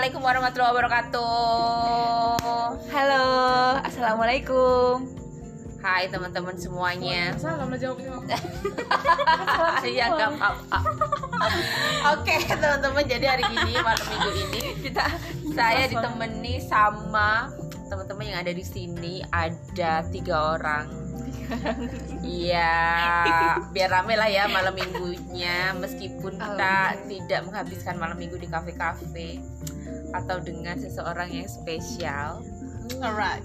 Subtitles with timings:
[0.00, 2.40] Assalamualaikum warahmatullahi wabarakatuh.
[2.88, 3.26] Halo,
[3.84, 5.12] assalamualaikum.
[5.84, 7.36] Hai teman-teman semuanya.
[7.36, 8.16] Salam lah jawabnya.
[9.92, 10.78] Iya nggak apa-apa.
[12.16, 15.04] Oke teman-teman, jadi hari ini malam minggu ini Kita
[15.52, 17.52] saya ditemani sama
[17.92, 20.88] teman-teman yang ada di sini ada tiga orang.
[22.24, 22.72] Iya,
[23.74, 29.42] biar rame lah ya malam minggunya meskipun kita tidak menghabiskan malam minggu di kafe-kafe
[30.12, 32.42] atau dengan seseorang yang spesial.
[32.98, 33.44] Alright.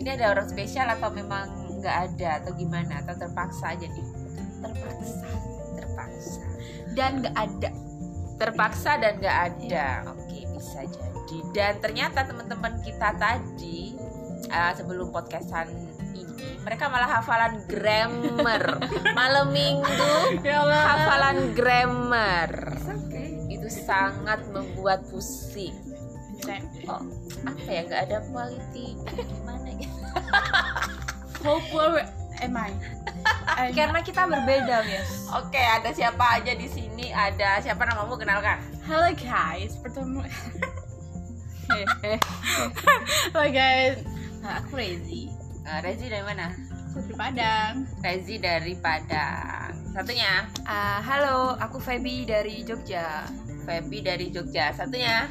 [0.00, 4.06] Ini ada orang spesial atau memang nggak ada atau gimana atau terpaksa aja nih?
[4.62, 5.26] terpaksa
[5.74, 6.42] Terpaksa.
[6.94, 7.70] dan nggak ada.
[8.38, 9.88] Terpaksa dan nggak ada.
[10.14, 11.38] Oke, bisa jadi.
[11.50, 13.94] Dan ternyata teman-teman kita tadi
[14.50, 15.70] uh, sebelum podcastan
[16.14, 18.78] ini mereka malah hafalan grammar.
[19.18, 19.90] Malam minggu
[20.46, 22.78] Ya hafalan grammar.
[23.50, 25.74] Itu sangat membuat pusing.
[26.90, 27.02] Oh,
[27.46, 29.88] apa ya nggak ada quality gimana ya?
[31.46, 32.02] How poor
[32.38, 32.70] am I?
[33.58, 35.30] I'm- Karena kita berbeda, Miss.
[35.30, 37.10] Oke, ada siapa aja di sini?
[37.10, 38.58] Ada siapa namamu kenalkan?
[38.82, 40.26] Halo guys, pertama.
[43.32, 44.02] Halo guys.
[44.42, 45.30] Nah, aku Rezi.
[45.62, 46.50] Uh, Rezi dari mana?
[46.90, 47.74] Aku dari Padang.
[48.02, 49.70] Rezi dari Padang.
[49.94, 53.22] Satunya, Ah, halo, aku Feby dari Jogja.
[53.62, 54.74] Feby dari Jogja.
[54.74, 55.30] Satunya,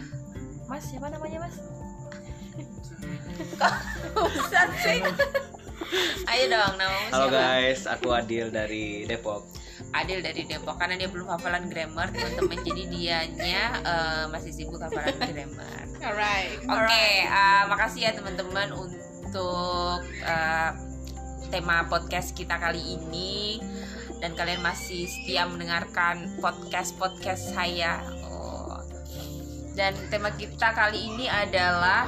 [0.71, 1.59] Mas, siapa namanya, Mas?
[4.15, 5.03] Buset sih.
[6.31, 7.35] Ayo dong, namamu Halo siapa?
[7.35, 9.43] guys, aku Adil dari Depok.
[9.91, 15.11] Adil dari Depok karena dia belum hafalan grammar teman-teman jadi dianya eh, masih sibuk hafalan
[15.19, 15.83] grammar.
[15.99, 16.63] Alright.
[16.63, 20.71] Oke, eh, makasih ya teman-teman untuk eh,
[21.51, 23.59] tema podcast kita kali ini
[24.23, 28.20] dan kalian masih setia mendengarkan podcast podcast saya.
[29.81, 32.05] Dan tema kita kali ini adalah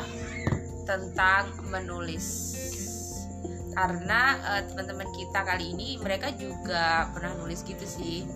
[0.85, 2.53] tentang menulis.
[3.73, 8.29] Karena eh, teman-teman kita kali ini mereka juga pernah nulis gitu sih,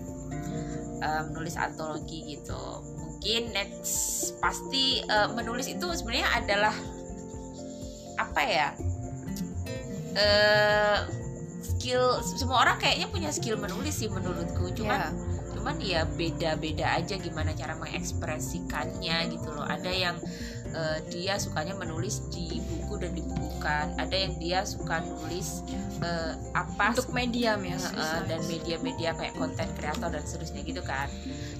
[0.97, 2.81] Eh, menulis antologi gitu.
[2.97, 6.73] Mungkin next pasti eh, menulis itu sebenarnya adalah
[8.17, 8.69] apa ya?
[10.17, 10.97] eh
[11.61, 14.73] skill semua orang kayaknya punya skill menulis sih menurutku.
[14.73, 15.36] Cuman Ya.
[15.67, 19.67] Cuman ya beda-beda aja gimana cara mengekspresikannya gitu loh.
[19.67, 20.15] Ada yang
[20.71, 23.91] eh, dia sukanya menulis di buku dan dibukukan.
[23.99, 25.67] Ada yang dia suka nulis
[25.99, 31.11] eh, apa Untuk media, eh, eh, dan media-media kayak konten kreator dan seterusnya gitu kan.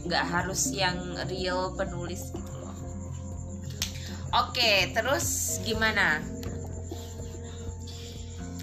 [0.07, 0.95] Nggak harus yang
[1.27, 2.79] real penulis gitu loh.
[4.39, 6.23] Oke terus gimana?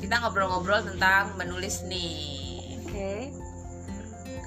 [0.00, 2.81] Kita ngobrol-ngobrol tentang menulis nih.
[2.81, 3.44] Oke.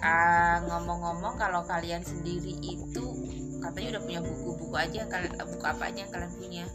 [0.02, 3.06] Ah, ngomong-ngomong kalau kalian sendiri itu
[3.58, 6.66] katanya udah punya buku-buku aja kalian buku apa aja yang kalian punya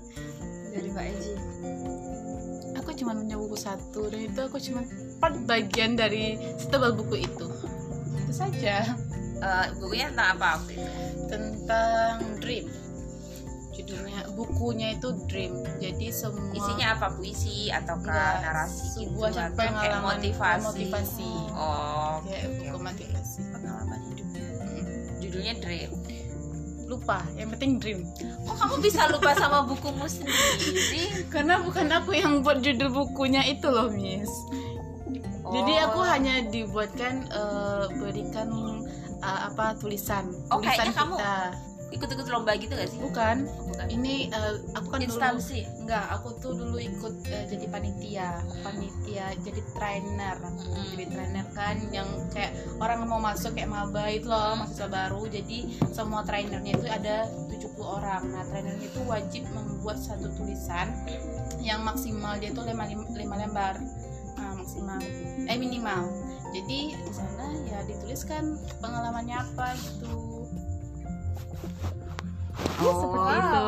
[0.73, 1.35] Dari Mbak Ezi.
[2.81, 4.81] Aku cuma punya buku satu dan itu aku cuma
[5.21, 7.47] part bagian dari setebal buku itu.
[8.25, 8.97] Itu saja
[9.43, 10.87] Eh, bukunya tentang apa waktu itu
[11.27, 12.65] tentang dream.
[13.93, 15.53] Judulnya bukunya itu dream.
[15.77, 21.33] Jadi semua isinya apa puisi ataukah Enggak, narasi gitu sebuah atau kayak pengalaman motivasi motivasi.
[21.53, 22.83] oh Kayak oke, buku oke.
[22.83, 23.39] motivasi.
[23.53, 24.29] pengalaman hidup
[25.19, 25.91] judulnya Dream
[26.85, 28.01] Lupa, yang penting dream.
[28.43, 33.65] kok kamu bisa lupa sama bukumu sendiri Karena bukan aku yang buat judul bukunya itu
[33.67, 34.29] loh, Miss.
[35.47, 35.85] Jadi Oh.
[35.87, 38.49] aku hanya dibuatkan eh, berikan
[39.19, 41.37] eh, apa tulisan, Oh, tulisan kayaknya kamu- kita.
[41.93, 43.37] Ikut-ikut lomba gitu gak sih Bukan.
[43.45, 47.67] Oh, bukan Ini eh, aku kan dulu instansi enggak, aku tuh dulu ikut eh, jadi
[47.69, 50.37] panitia, panitia jadi trainer.
[50.41, 50.85] Mm-mm.
[50.97, 55.23] Jadi trainer kan yang kayak orang mau masuk kayak maba itu loh, mahasiswa baru.
[55.29, 58.23] Jadi semua trainernya itu ada 70 orang.
[58.33, 60.97] Nah, trainernya itu wajib membuat satu tulisan
[61.61, 62.75] yang maksimal dia tuh 5,
[63.15, 63.77] lembar.
[64.41, 64.99] Nah, maksimal
[65.47, 66.09] eh minimal.
[66.53, 70.32] Jadi di sana ya dituliskan pengalamannya apa gitu.
[72.53, 73.63] Ya, Oh, seperti wow, itu.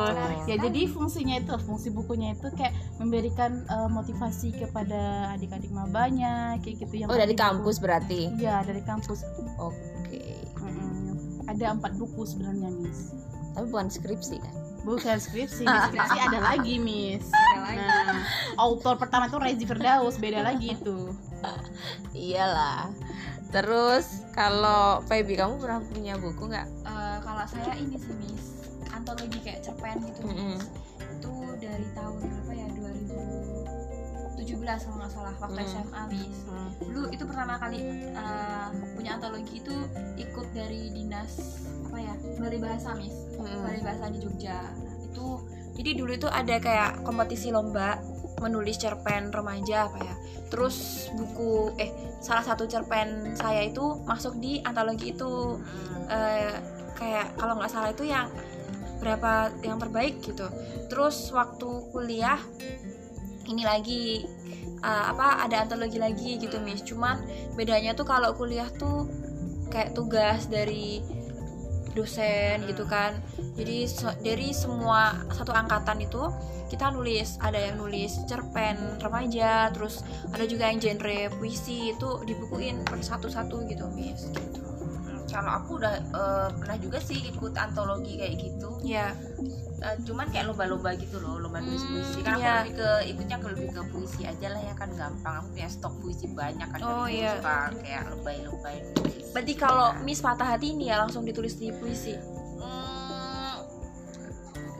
[0.44, 5.00] Ya jadi fungsinya itu, fungsi bukunya itu kayak memberikan eh, motivasi kepada
[5.32, 9.22] adik-adik mabanya, kayak gitu yang oh dari tadi buku- kampus berarti Iya dari kampus.
[9.56, 10.22] oke
[10.58, 11.46] Mm-mm.
[11.46, 13.14] Ada empat buku sebenarnya, Miss.
[13.52, 14.54] tapi bukan skripsi kan
[14.84, 17.24] Bukan skripsi, skripsi ada lagi, Miss.
[17.24, 17.78] Ada lagi.
[17.80, 18.20] Nah,
[18.58, 21.08] autor pertama tuh Rezi Firdaus, beda lagi itu.
[22.12, 22.90] Iyalah
[23.50, 28.44] terus kalau Feby kamu pernah punya buku nggak Eh, kalau saya ini sih, Miss.
[28.90, 30.20] Antologi kayak cerpen gitu.
[30.26, 30.58] Mm-mm.
[30.58, 30.66] Miss.
[31.18, 32.66] Itu dari tahun berapa ya?
[32.74, 35.70] 2017 2017 kalau nggak salah waktu Hmm.
[35.70, 36.38] SMA mis
[36.82, 37.78] dulu itu pertama kali
[38.12, 39.74] uh, punya antologi itu
[40.18, 45.26] ikut dari dinas apa ya balai bahasa mis balai bahasa di Jogja nah, itu
[45.74, 48.02] jadi dulu itu ada kayak kompetisi lomba
[48.42, 50.14] menulis cerpen remaja apa ya.
[50.50, 51.90] Terus buku eh
[52.22, 55.58] salah satu cerpen saya itu masuk di antologi itu.
[56.08, 56.54] Eh,
[56.94, 58.30] kayak kalau nggak salah itu yang
[59.02, 60.46] berapa yang terbaik gitu.
[60.88, 62.38] Terus waktu kuliah
[63.48, 64.24] ini lagi
[64.80, 67.20] eh, apa ada antologi lagi gitu mis cuman
[67.56, 69.08] bedanya tuh kalau kuliah tuh
[69.68, 71.02] kayak tugas dari
[71.94, 73.14] dosen gitu kan.
[73.54, 76.26] Jadi se- dari semua satu angkatan itu
[76.68, 80.02] kita nulis ada yang nulis cerpen remaja terus
[80.34, 83.86] ada juga yang genre puisi itu dibukuin per satu-satu gitu.
[83.94, 84.73] Mis gitu
[85.34, 89.10] kalau aku udah eh, pernah juga sih ikut antologi kayak gitu ya
[89.74, 92.54] Eh, cuman kayak lomba-lomba gitu loh lomba nulis Hmm, puisi kan aku iya.
[92.56, 95.94] lebih ke ikutnya ke lebih ke puisi aja lah ya kan gampang aku punya stok
[96.00, 97.36] puisi banyak kan Oh, dari iya.
[97.36, 98.76] suka kayak lebay-lebay
[99.28, 100.00] berarti kalau Nah.
[100.00, 102.16] mis patah hati ini ya langsung ditulis di puisi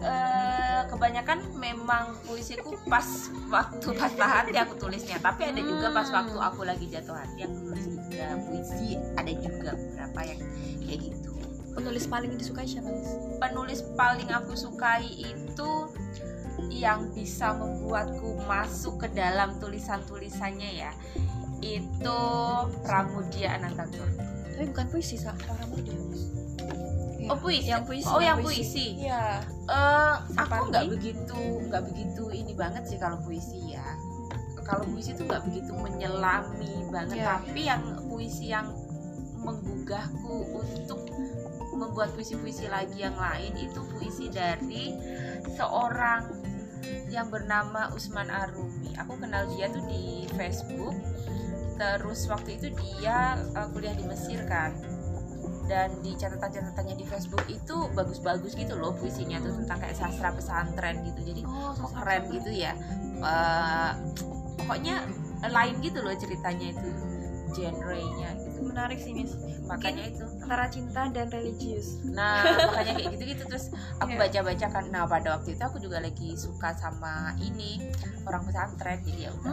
[0.04, 5.16] eh, kebanyakan memang puisiku pas waktu patah hati aku tulisnya.
[5.18, 6.16] Tapi ada juga pas Hmm.
[6.20, 9.00] waktu aku lagi jatuh hati aku tulis juga puisi.
[9.16, 10.40] Ada juga beberapa yang
[10.84, 11.30] kayak gitu.
[11.74, 12.86] Penulis paling disukai siapa
[13.42, 15.70] penulis paling aku sukai itu
[16.70, 20.92] yang bisa membuatku masuk ke dalam tulisan-tulisannya ya
[21.58, 22.20] itu
[22.86, 24.06] Pramudia Anantatur.
[24.54, 25.34] tapi bukan puisi sa
[27.24, 28.86] muda Oh puisi, yang puisi oh yang puisi.
[29.00, 30.68] iya Eh, aku Sapardi?
[30.70, 33.84] nggak begitu nggak begitu ini banget sih kalau puisi ya.
[34.60, 37.36] Kalau puisi itu nggak begitu menyelami banget, Iya.
[37.36, 38.72] tapi yang puisi yang
[39.36, 41.04] menggugahku untuk
[41.74, 44.96] membuat puisi-puisi lagi yang lain itu puisi dari
[45.52, 46.24] seorang
[47.08, 48.96] yang bernama Usman Arumi.
[48.96, 50.96] Aku kenal dia tuh di Facebook.
[51.74, 54.72] Terus waktu itu dia uh, kuliah di Mesir kan.
[55.64, 61.00] Dan di catatan-catatannya di Facebook itu bagus-bagus gitu loh puisinya tuh tentang kayak sastra pesantren
[61.08, 61.20] gitu.
[61.25, 62.72] Jadi oh kok keren gitu ya.
[63.25, 63.90] Eh,
[64.61, 65.05] pokoknya
[65.44, 66.88] lain gitu loh ceritanya itu
[67.54, 68.58] genre-nya gitu.
[68.64, 69.32] menarik sih mis
[69.64, 74.20] Makanya itu antara cinta dan religius Nah, makanya kayak gitu-gitu terus aku Iya.
[74.20, 74.84] baca-baca kan.
[74.86, 77.80] Nah, pada waktu itu aku juga lagi suka sama ini
[78.22, 79.50] orang pesantren jadi ya udah.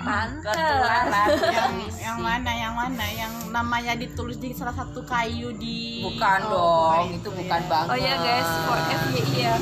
[0.00, 0.40] Hmm.
[0.40, 6.40] Ketularan yang yang mana yang mana yang namanya ditulis di salah satu kayu di Bukan
[6.42, 7.36] Oh, dong, bukan itu ya.
[7.36, 7.90] bukan banget.
[7.90, 9.54] oh iya guys for FYI ya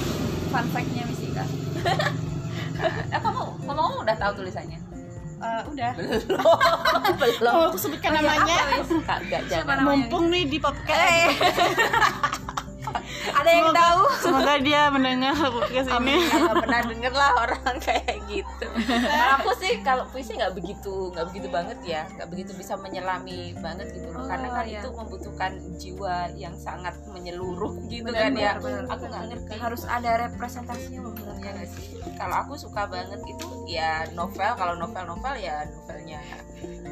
[0.48, 1.44] fun fact-nya mis Ika
[2.78, 4.78] Eh, kamu kamu udah tahu tulisannya?
[5.38, 5.92] Eh, udah
[7.38, 7.52] Belum.
[7.52, 8.90] oh aku sebutkan namanya apa, Wis?
[9.06, 9.86] Kagak jangan.
[9.86, 11.38] mumpung nih di podcast
[13.38, 18.16] ada yang Semoga- tahu semoga dia mendengar podcast ini nggak pernah denger lah orang kayak
[18.26, 18.66] gitu.
[18.88, 23.38] Kalau aku sih kalau puisi nggak begitu nggak begitu banget ya, nggak begitu bisa menyelami
[23.56, 24.06] banget gitu.
[24.10, 24.80] Oh, Karena kan iya.
[24.80, 28.52] itu membutuhkan jiwa yang sangat menyeluruh gitu Benar, kan ya.
[28.56, 28.82] benar, benar.
[28.90, 29.52] Aku nggak ngerti.
[29.58, 31.00] harus ada representasinya
[31.38, 31.84] Ya nggak sih.
[32.14, 34.50] Kalau aku suka banget itu ya novel.
[34.54, 36.18] Kalau novel-novel ya novelnya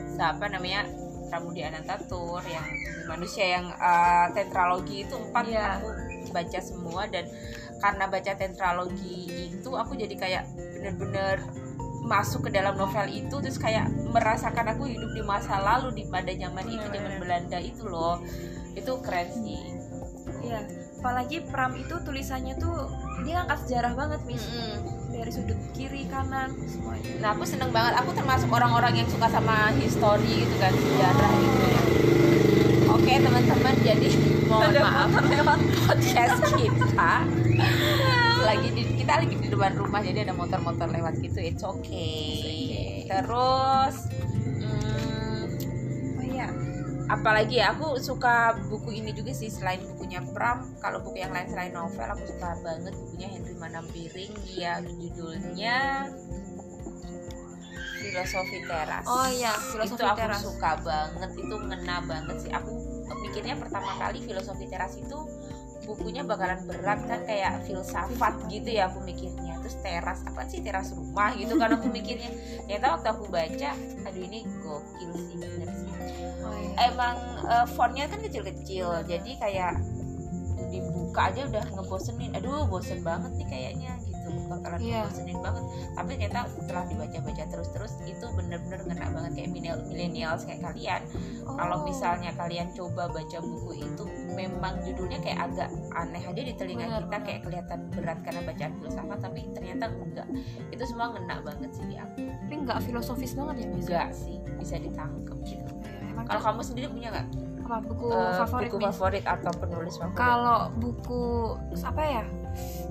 [0.08, 0.87] siapa namanya
[1.26, 2.62] Pramudia Anantatur yang
[3.04, 5.78] manusia yang uh, tetralogi itu empat Iya.
[5.78, 5.88] aku
[6.37, 7.25] baca semua dan
[7.81, 11.41] karena baca tetralogi itu aku jadi kayak bener-bener
[12.06, 16.31] masuk ke dalam novel itu terus kayak merasakan aku hidup di masa lalu di pada
[16.31, 17.19] zaman itu zaman iya.
[17.19, 18.23] Belanda itu loh.
[18.78, 19.75] Itu keren sih.
[20.47, 20.62] Iya,
[21.02, 22.87] apalagi Pram itu tulisannya tuh
[23.26, 24.45] dia ngangkat sejarah banget mis
[25.11, 27.11] dari sudut kiri kanan semuanya.
[27.19, 31.59] Nah aku seneng banget, aku termasuk orang-orang yang suka sama history gitu kan, sejarah gitu
[31.66, 32.55] ya
[33.06, 34.08] Oke teman-teman, jadi
[34.50, 35.14] mohon maaf
[35.86, 37.14] podcast kita
[38.42, 43.06] lagi di, kita lagi di depan rumah jadi ada motor-motor lewat gitu, it's okay.
[43.06, 44.10] Terus,
[44.58, 45.38] hmm,
[46.18, 46.50] Oh iya,
[47.06, 50.75] apalagi ya aku suka buku ini juga sih selain bukunya Pram.
[50.82, 54.34] Kalau buku yang lain selain novel aku suka banget bukunya Henry Manampiring.
[54.50, 56.10] Dia judulnya
[58.02, 59.04] filosofi teras.
[59.06, 60.40] Oh iya, itu filosofi aku teras.
[60.42, 62.50] suka banget itu ngena banget sih.
[62.50, 65.18] Aku mikirnya pertama kali filosofi teras itu
[65.86, 69.54] bukunya bakalan berat kan kayak filsafat gitu ya aku mikirnya.
[69.62, 72.34] Terus teras apa sih teras rumah gitu kan aku mikirnya.
[72.66, 73.70] Ternyata waktu aku baca
[74.06, 75.90] aduh ini gokil sih bener sih.
[76.42, 76.90] Oh iya.
[76.90, 79.72] emang eh, fontnya kan kecil-kecil jadi kayak
[80.75, 82.34] dibuka aja udah ngebosenin.
[82.34, 85.00] Aduh bosen banget nih kayaknya gitu bakalan Iya.
[85.05, 85.64] bosenin banget.
[85.93, 89.50] Tapi ternyata setelah dibaca-baca terus-terus itu bener-bener ngena banget kayak
[89.87, 91.02] milenial kayak kalian.
[91.47, 91.85] Kalau Oh.
[91.85, 96.93] misalnya kalian coba baca buku itu memang judulnya kayak agak aneh aja di telinga Benar,
[96.99, 97.23] kita benar.
[97.25, 100.28] kayak kelihatan berat karena bacaan filsafat tapi ternyata enggak.
[100.69, 102.21] Itu semua ngena banget sih di aku.
[102.26, 105.73] Tapi nggak filosofis banget ya enggak sih bisa ditangkep gitu.
[106.16, 107.28] Kalau kamu sendiri punya nggak?
[107.62, 110.14] Apa buku eh, favorit buku favorit atau penulis favorit?
[110.14, 111.23] Kalau buku
[111.76, 112.25] apa ya?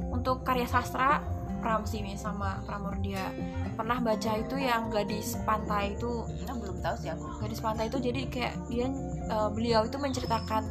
[0.07, 1.23] Untuk karya sastra
[1.65, 3.33] Pramsi Miss sama Pramurdia.
[3.73, 7.41] Pernah baca itu yang gadis pantai itu Nah, belum tahu sih aku.
[7.41, 8.85] gadis pantai itu jadi kayak dia
[9.25, 10.61] eh, beliau itu menceritakan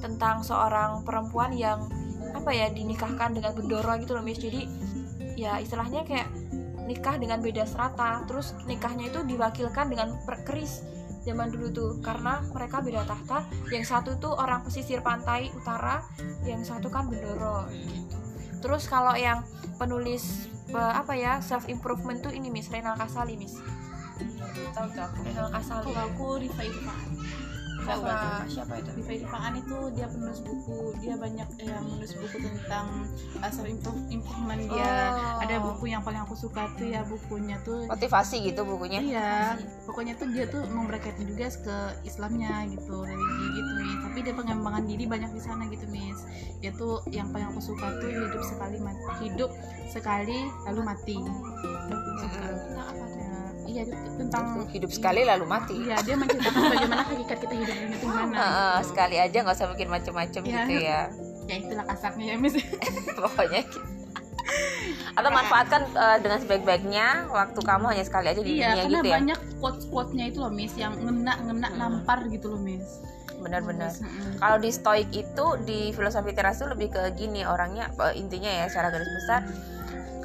[0.00, 1.84] tentang seorang perempuan yang
[2.32, 4.40] apa ya dinikahkan dengan bendoro gitu loh Miss.
[4.40, 4.64] Jadi
[5.36, 6.32] ya istilahnya kayak
[6.88, 8.24] nikah dengan beda serata.
[8.24, 10.16] Terus nikahnya itu diwakilkan dengan
[10.48, 10.80] keris
[11.28, 13.44] zaman dulu tuh karena mereka beda tahta.
[13.68, 16.00] Yang satu tuh orang pesisir pantai utara
[16.48, 18.16] yang satu kan bendoro gitu.
[18.64, 19.44] Terus kalau yang
[19.78, 23.56] penulis apa ya self improvement tuh ini Miss Renal Kasali Miss.
[24.74, 25.84] Tahu tahu Renal Kasali.
[25.88, 27.08] Kalau aku Rifa Irfan
[27.88, 32.86] Siapa siapa itu Rifa Irfan itu dia penulis buku dia banyak yang menulis buku tentang
[33.38, 35.40] uh, self improve- improvement dia Oh.
[35.40, 40.14] ada buku yang paling aku suka tuh ya bukunya tuh motivasi gitu bukunya Iya, pokoknya
[40.16, 43.98] tuh dia tuh memberkati juga ke Islamnya gitu, religi gitu Miss.
[44.02, 46.18] Tapi dia pengembangan diri banyak di sana gitu Miss.
[46.60, 49.50] Dia tuh yang paling aku suka tuh hidup sekali mati, hidup
[49.88, 51.16] sekali lalu mati.
[51.18, 53.17] Nah, apa tuh?
[53.68, 57.76] Ya, iya itu tentang hidup sekali lalu mati Iya, dia menceritakan bagaimana hakikat kita hidup
[57.76, 58.32] itu gimana.
[58.32, 58.88] Heeh, gitu.
[58.88, 60.52] sekali aja nggak usah mikir macem-macem Iya.
[60.58, 61.00] gitu ya
[61.48, 62.56] Ya itulah kasarnya ya Miss.
[63.18, 63.80] pokoknya gitu.
[65.10, 69.04] atau manfaatkan eh, dengan sebaik-baiknya waktu kamu hanya sekali aja di iya, dunia karena gitu
[69.04, 71.76] ya banyak quotes-quotesnya itu loh Miss yang ngena-ngena Hmm.
[71.78, 73.04] nampar gitu loh Miss.
[73.38, 74.34] benar-benar Mm-mm.
[74.36, 78.66] kalau di stoik itu di filosofi teras itu lebih ke gini orangnya eh, intinya ya
[78.66, 79.40] secara garis besar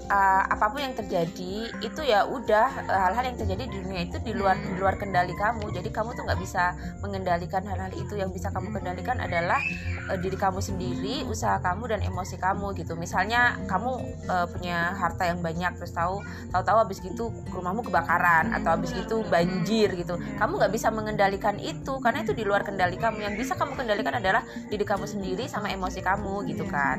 [0.10, 4.18] eh, apa pun yang terjadi itu ya udah eh, hal-hal yang terjadi di dunia itu
[4.20, 5.70] di luar di luar kendali kamu.
[5.70, 6.74] Jadi kamu tuh nggak bisa
[7.06, 8.18] mengendalikan hal-hal itu.
[8.18, 9.62] Yang bisa kamu kendalikan adalah
[10.10, 12.98] eh, diri kamu sendiri usaha kamu dan emosi kamu gitu.
[12.98, 13.92] Misalnya kamu
[14.26, 19.22] eh, punya harta yang banyak terus tahu tahu-tahu habis gitu rumahmu kebakaran atau habis gitu
[19.30, 20.18] banjir gitu.
[20.42, 23.22] Kamu nggak bisa mengendalikan itu karena itu di luar kendali kamu.
[23.30, 26.98] Yang bisa kamu kendalikan adalah diri kamu sendiri sama emosi kamu gitu Iya, kan.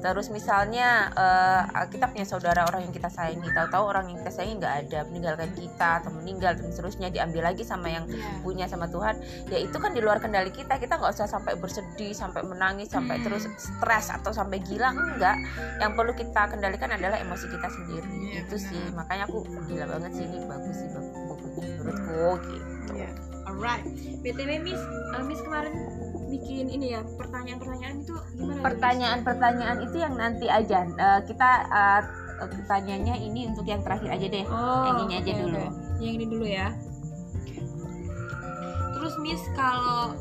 [0.00, 4.54] Terus misalnya eh, kita punya saudara orang yang kita sayangi tahu-tahu orang yang kita sayangi
[4.56, 8.40] nggak ada meninggalkan kita atau meninggal dan seterusnya diambil lagi sama yang Iya.
[8.40, 12.10] punya sama Tuhan ya itu kan di luar kendali kita kita nggak usah sampai bersedih
[12.10, 13.24] sampai menangis sampai Hmm.
[13.26, 15.36] terus stres atau sampai gila enggak
[15.76, 18.66] yang perlu kita kendalikan adalah emosi kita sendiri Iya, itu benar.
[18.66, 23.10] sih makanya aku gila banget sih ini bagus sih bukunya menurutku gitu Iya.
[23.42, 23.84] Alright.
[24.20, 24.80] btw Miss
[25.10, 25.74] eh, Miss kemarin
[26.26, 32.00] bikin ini ya pertanyaan-pertanyaan itu gimana ya, pertanyaan-pertanyaan itu yang nanti aja Eh, kita eh,
[32.68, 35.58] tanyanya ini untuk yang terakhir aja deh oh yang ini aja oke, dulu.
[35.60, 36.00] oke.
[36.00, 36.68] yang ini dulu ya
[38.96, 40.14] terus Miss kalau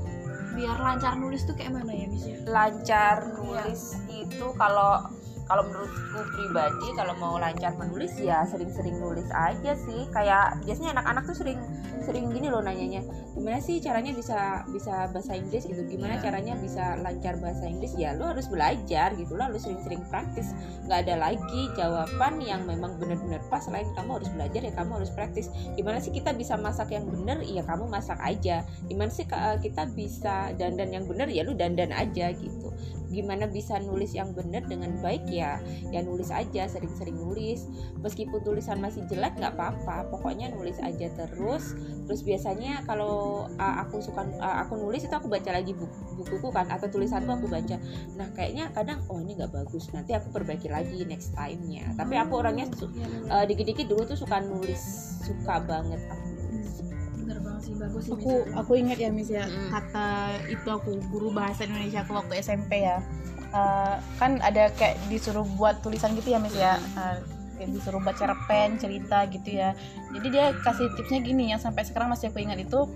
[0.55, 5.18] biar lancar nulis tuh kayak mana ya Miss ya lancar nulis itu kalau
[5.49, 10.05] kalau menurutku pribadi kalau mau lancar menulis ya sering-sering nulis aja sih.
[10.13, 11.57] Kayak biasanya anak-anak tuh sering
[12.05, 15.65] sering gini loh nanyanya gimana sih caranya bisa bisa bahasa Inggris?
[15.65, 15.81] Gitu.
[15.89, 16.29] Gimana Iya.
[16.29, 17.97] caranya bisa lancar bahasa Inggris?
[17.97, 19.49] Ya lu harus belajar gitu lah.
[19.49, 20.53] Lu sering-sering praktis.
[20.85, 23.65] Nggak ada lagi jawaban yang memang benar-benar pas.
[23.65, 25.49] Selain kamu harus belajar ya kamu harus praktis.
[25.73, 27.41] Gimana sih kita bisa masak yang benar?
[27.41, 28.61] Ya kamu masak aja.
[28.85, 29.25] Gimana sih
[29.65, 31.25] kita bisa dandan yang benar?
[31.25, 32.68] Ya lu dandan aja gitu
[33.09, 35.57] gimana bisa nulis yang benar dengan baik ya
[35.89, 37.65] ya nulis aja sering-sering nulis.
[37.99, 41.75] Meskipun tulisan masih jelek nggak apa-apa pokoknya nulis aja terus.
[42.05, 46.49] Terus biasanya kalau uh, aku suka uh, aku nulis itu aku baca lagi buku, bukuku
[46.53, 47.77] kan atau tulisanku aku baca.
[48.15, 51.93] Nah kayaknya kadang oh ini nggak bagus nanti aku perbaiki lagi next time-nya.
[51.97, 52.69] Tapi aku orangnya
[53.29, 54.81] uh, dikit-dikit dulu tuh suka nulis
[55.25, 56.01] suka banget.
[56.09, 56.28] aku.
[57.29, 59.69] Bener banget sih bagus sih aku Miss aku ingat ya Miss ya Mm.
[59.69, 60.09] kata
[60.49, 62.97] itu aku guru bahasa Indonesia aku waktu SMP ya.
[63.49, 66.81] Eh, kan ada kayak disuruh buat tulisan gitu ya Miss ya.
[66.97, 67.17] Eh,
[67.61, 69.77] kayak disuruh buat cerpen cerita gitu ya.
[70.09, 72.89] Jadi dia kasih tipsnya gini yang sampai sekarang masih aku ingat itu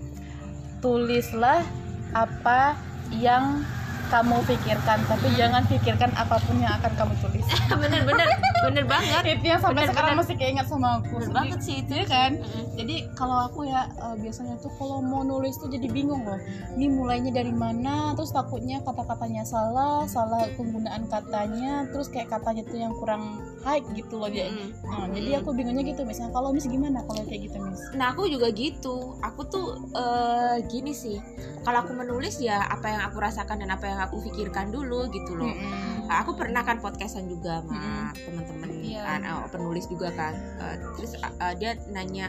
[0.82, 1.62] tulislah
[2.10, 2.74] apa
[3.14, 3.62] yang
[4.06, 7.46] kamu pikirkan tapi jangan pikirkan apa pun yang akan kamu tulis.
[7.82, 8.28] Bener-bener
[8.64, 9.22] bener banget.
[9.36, 10.22] Itu yang sampai Bener, sekarang bener.
[10.24, 11.14] masih keinget sama aku.
[11.14, 11.92] Bener Jadi- banget sih itu.
[11.94, 12.30] Iya kan?
[12.34, 12.64] Mm-mm.
[12.74, 16.40] jadi kalau aku ya eh, biasanya tuh kalau mau nulis tuh jadi bingung loh.
[16.72, 18.12] Ini mulainya dari mana?
[18.14, 21.84] Terus takutnya kata-katanya salah salah penggunaan katanya.
[21.92, 23.22] Terus kayak katanya tuh yang kurang
[23.64, 24.70] high gitu loh dia Mm-mm.
[24.84, 28.28] Nah, jadi aku bingungnya gitu misalnya kalau miss gimana kalau kayak gitu miss Nah aku
[28.28, 29.16] juga gitu.
[29.24, 31.16] Aku tuh eh, gini sih.
[31.64, 35.32] Kalau aku menulis ya apa yang aku rasakan dan apa yang aku pikirkan dulu gitu
[35.34, 35.48] loh.
[35.48, 36.04] Mm-mm.
[36.04, 39.00] Uh, aku pernah kan podcastan juga sama teman-teman Iya.
[39.00, 42.28] kan uh, penulis juga kan Uh, terus uh, uh, dia nanya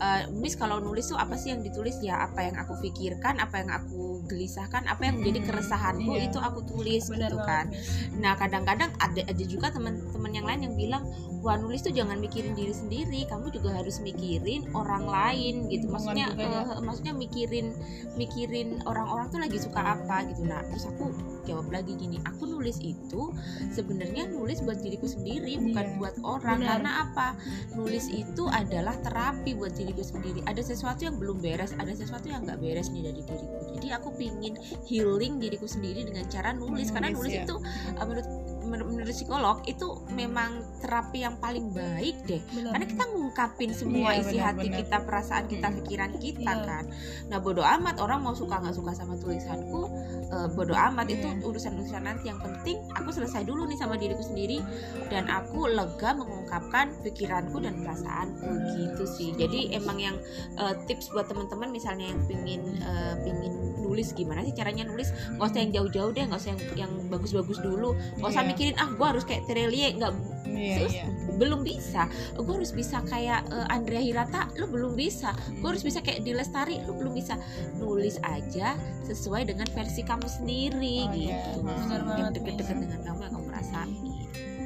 [0.00, 3.60] uh, Miss kalau nulis tuh apa sih yang ditulis ya apa yang aku pikirkan apa
[3.62, 6.26] yang aku gelisahkan apa yang menjadi Mm, keresahanku iya.
[6.26, 7.88] itu aku tulis Benar gitu banget, kan Miss.
[8.18, 11.04] Nah kadang-kadang ada ada juga teman-teman yang lain yang bilang
[11.40, 15.88] wah nulis tuh jangan mikirin diri sendiri, kamu juga harus mikirin orang lain gitu.
[15.88, 16.68] Maksudnya ya.
[16.68, 17.72] eh, maksudnya mikirin
[18.14, 20.44] mikirin orang-orang tuh lagi suka apa gitu.
[20.44, 21.08] Nah terus aku
[21.48, 23.32] jawab lagi gini, aku nulis itu
[23.72, 25.96] sebenarnya nulis buat diriku sendiri bukan Iya.
[25.96, 26.58] buat orang.
[26.60, 26.68] Benar.
[26.76, 27.26] Karena apa?
[27.72, 30.40] Nulis itu adalah terapi buat diriku sendiri.
[30.46, 33.58] Ada sesuatu yang belum beres, ada sesuatu yang nggak beres nih dari diriku.
[33.74, 34.54] Jadi aku pingin
[34.86, 37.42] healing diriku sendiri dengan cara nulis, karena Nulis, nulis ya.
[37.42, 42.72] itu uh, menurut menur- menurut psikolog itu memang terapi yang paling baik deh Benar.
[42.76, 44.78] karena kita ngungkapin semua Iya, isi benar, hati benar.
[44.84, 46.66] kita perasaan kita pikiran kita Iya.
[46.66, 46.84] kan
[47.26, 49.82] nah bodoh amat orang mau suka nggak suka sama tulisanku
[50.30, 51.42] uh, bodoh amat itu Iya.
[51.42, 54.62] urusan-urusan nanti yang penting aku selesai dulu nih sama diriku sendiri
[55.10, 60.16] dan aku lega mengungkapkan pikiranku dan perasaanku gitu sih jadi emang yang
[60.56, 63.52] uh, tips buat teman-teman misalnya yang pingin uh, pingin
[63.90, 65.10] nulis gimana sih caranya nulis?
[65.34, 67.98] Nggak usah yang jauh-jauh deh nggak usah yang yang bagus-bagus dulu.
[68.16, 68.48] Nggak usah Iya.
[68.48, 70.12] mikirin ah gue harus kayak Terelie nggak
[70.50, 71.06] Iya, Terus iya.
[71.38, 72.02] belum bisa.
[72.36, 75.30] Gue harus bisa kayak eh, Andrea Hirata lu belum bisa.
[75.58, 77.34] Gue harus bisa kayak Di Lestari lu belum bisa.
[77.74, 81.54] Nulis aja sesuai dengan versi kamu sendiri Oh, iya.
[81.54, 81.64] gitu.
[81.64, 83.90] Benar yang deket-deket dengan kamu yang kamu rasain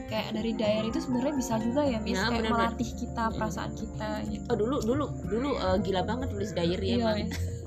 [0.05, 2.15] kayak dari diary itu sebenarnya bisa juga ya Miss?
[2.15, 4.45] Nah, kayak melatih kita perasaan kita gitu.
[4.47, 7.19] Oh dulu dulu dulu eh, gila banget nulis diary Iya, emang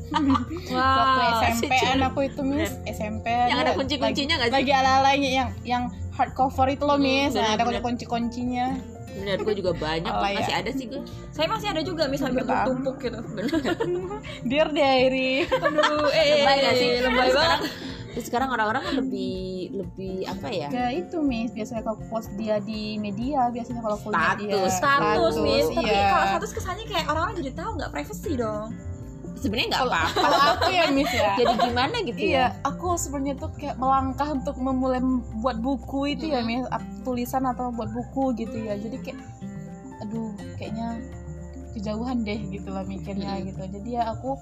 [0.48, 0.70] Miss.
[0.70, 1.22] Waktu
[1.52, 5.30] SMP an aku itu Miss, SMP yang ada dia kunci-kuncinya nggak lagi, sih lagi ala-alanya
[5.34, 7.34] yang yang hardcover itu loh Hmm, Miss.
[7.34, 7.84] Nah, ada benar-benar.
[7.84, 8.68] kunci-kuncinya.
[9.10, 10.38] bener gue juga banyak kok, Alay ya.
[10.38, 11.02] masih ada sih gue
[11.34, 12.06] saya masih ada juga
[12.38, 12.54] Betul.
[12.54, 13.18] bertumpuk gitu
[14.50, 15.42] Dear Diary.
[15.50, 17.60] aduh eh lebay nggak sih lebay sekarang banget
[18.08, 19.38] terus sekarang orang-orang kan lebih
[19.74, 24.38] lebih apa ya Ya itu Miss, biasanya kalau post dia di media, biasanya kalau punya
[24.38, 24.74] dia Status.
[24.78, 26.08] status Miss tapi iya.
[26.08, 28.70] kalau status kesannya kayak orang-orang jadi tahu nggak privacy dong
[29.38, 31.32] sebenarnya nggak apa-apa Kalau aku ya Miss ya.
[31.36, 35.00] jadi gimana gitu Iya, ya aku sebenarnya tuh kayak melangkah untuk memulai
[35.38, 36.48] buat buku itu ya, Mhm.
[36.48, 36.66] Miss,
[37.02, 38.76] tulisan atau buat buku gitu ya.
[38.76, 39.20] Jadi kayak
[40.00, 41.02] aduh, kayaknya
[41.72, 43.44] kejauhan deh gitu lah mikirnya Mhm.
[43.48, 43.62] gitu.
[43.72, 44.34] Jadi ya aku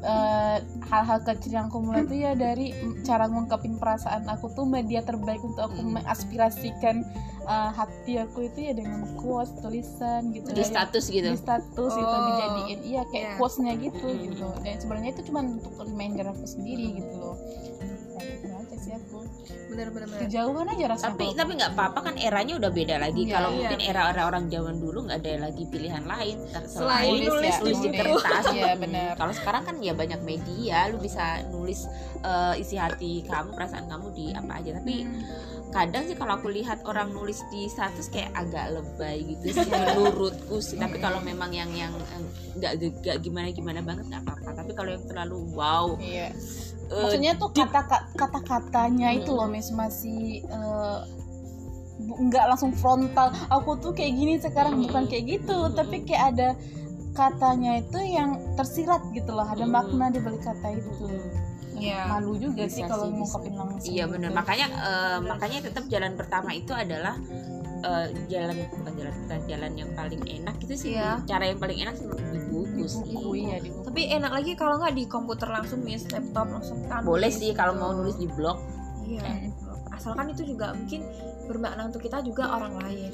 [0.00, 2.70] eh, hal-hal kecil yang aku mulai tuh ya dari
[3.02, 5.90] cara ngungkapin perasaan aku tuh media terbaik untuk aku Mhm.
[5.96, 7.02] mengaspirasikan
[7.44, 10.48] eh, hati aku itu ya dengan quotes, tulisan gitu.
[10.48, 12.22] di ya status gitu di status itu Oh.
[12.22, 13.34] dijadiin iya kayak Iya.
[13.36, 14.20] quotesnya gitu Hmm.
[14.22, 17.36] gitu dan sebenarnya itu cuma untuk reminder aku sendiri gitu loh
[18.20, 19.18] itu sih aku
[19.68, 23.22] bener-bener kejauhan aja rasanya tapi tapi nggak apa-apa kan eranya udah beda lagi.
[23.26, 23.56] Iya, kalau iya.
[23.60, 26.36] mungkin era-era orang zaman dulu nggak ada lagi pilihan lain.
[26.64, 27.98] Selain nulis ya, di nulis di nulis.
[28.00, 28.44] kertas.
[28.48, 29.10] Iya, Hmm, benar.
[29.16, 31.84] kalau sekarang kan ya banyak media lu bisa nulis
[32.20, 34.70] eh, isi hati kamu perasaan kamu di apa aja.
[34.78, 35.22] Tapi Hmm.
[35.68, 40.56] kadang sih kalau aku lihat orang nulis di status kayak agak lebay gitu sih menurutku
[40.58, 40.76] sih.
[40.76, 42.22] Tapi kalau memang yang yang eh,
[42.56, 44.50] nggak gimana gimana banget nggak apa-apa.
[44.56, 46.30] Tapi kalau yang terlalu wow iya.
[46.30, 47.80] eh, maksudnya tuh kata
[48.12, 49.38] kata katanya itu Hmm.
[49.38, 50.98] loh mis masih eh,
[51.98, 54.84] nggak langsung frontal aku tuh kayak gini sekarang Hmm.
[54.86, 55.74] bukan kayak gitu Hmm.
[55.74, 56.48] tapi kayak ada
[57.12, 59.74] katanya itu yang tersirat gitu loh ada Hmm.
[59.74, 60.90] makna di balik kata itu
[61.78, 62.10] Iya.
[62.10, 64.30] malu juga Bisa sih kalau ngungkapin langsung Iya benar.
[64.30, 64.38] gitu.
[64.42, 67.14] Makanya eh, makanya tetap jalan pertama itu adalah
[67.78, 70.90] eh, jalan bukan jalan bukan jalan yang paling enak itu sih.
[70.98, 71.22] Iya.
[71.22, 72.06] Cara yang paling enak sih
[73.34, 73.84] iya di buku.
[73.84, 77.74] tapi enak lagi kalau nggak di komputer langsung Miss laptop langsung kan Boleh sih kalau
[77.74, 78.58] mau nulis di blog.
[79.02, 79.50] iya Hmm.
[79.90, 81.02] asalkan itu juga mungkin
[81.44, 83.10] bermakna untuk kita juga orang lain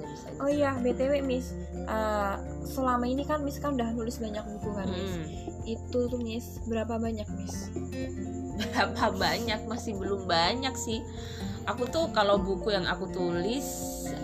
[0.00, 0.32] bisa.
[0.38, 4.86] oh iya btw Miss eh, selama ini kan Miss kan udah nulis banyak buku kan
[4.86, 5.26] Miss Hmm.
[5.66, 7.54] itu tuh Miss berapa banyak Miss
[8.56, 11.04] Berapa banyak masih belum banyak sih.
[11.66, 13.66] Aku tuh kalau buku yang aku tulis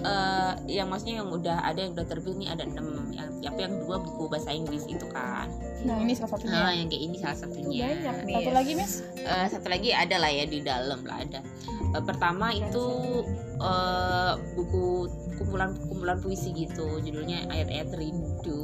[0.07, 3.75] eh, yang maksudnya yang udah ada yang udah terbit nih ada enam yang tapi yang
[3.83, 5.51] dua buku bahasa Inggris itu kan.
[5.83, 7.91] nah ini salah satunya Nah, yang kayak ini salah satunya.
[7.91, 11.41] banyak Miss satu lagi mis Eh, satu lagi ada lah ya di dalam lah ada.
[11.93, 12.85] Eh, pertama itu
[13.59, 15.11] eh, buku
[15.43, 18.62] kumpulan kumpulan puisi gitu, judulnya ayat-ayat rindu.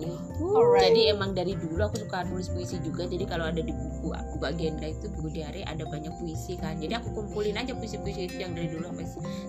[0.49, 0.91] Alright.
[0.91, 3.05] Jadi emang dari dulu aku suka nulis puisi juga.
[3.05, 6.79] Jadi kalau ada di buku buku agenda itu buku diary ada banyak puisi kan.
[6.79, 9.07] Jadi aku kumpulin aja puisi-puisi itu yang dari dulu sampai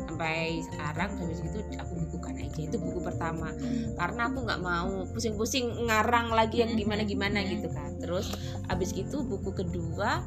[0.09, 2.59] sampai sekarang habis itu aku bukukan aja.
[2.59, 3.53] Itu buku pertama.
[3.95, 7.95] Karena aku nggak mau pusing-pusing ngarang lagi yang gimana-gimana gitu kan.
[7.99, 8.33] Terus
[8.67, 10.23] habis itu buku kedua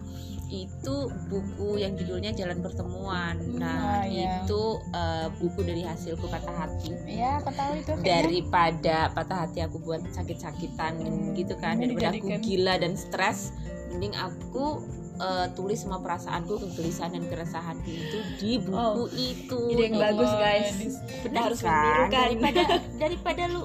[0.53, 3.41] itu buku yang judulnya Jalan Pertemuan.
[3.57, 4.45] Nah, Ah, iya.
[4.45, 8.05] itu eh, buku dari hasilku patah hati ya aku tahu itu kayaknya.
[8.05, 10.95] daripada patah hati aku buat sakit-sakit sakitan
[11.35, 13.51] gitu kan Ini daripada aku gila dan stres
[13.91, 14.79] mending aku
[15.19, 20.31] eh, tulis semua perasaanku kegelisahan dan keresahanku itu di buku Oh, itu ide yang bagus,
[20.33, 20.71] guys.
[21.21, 22.11] benar harus kan menirukan.
[22.15, 22.63] daripada
[23.03, 23.63] daripada lu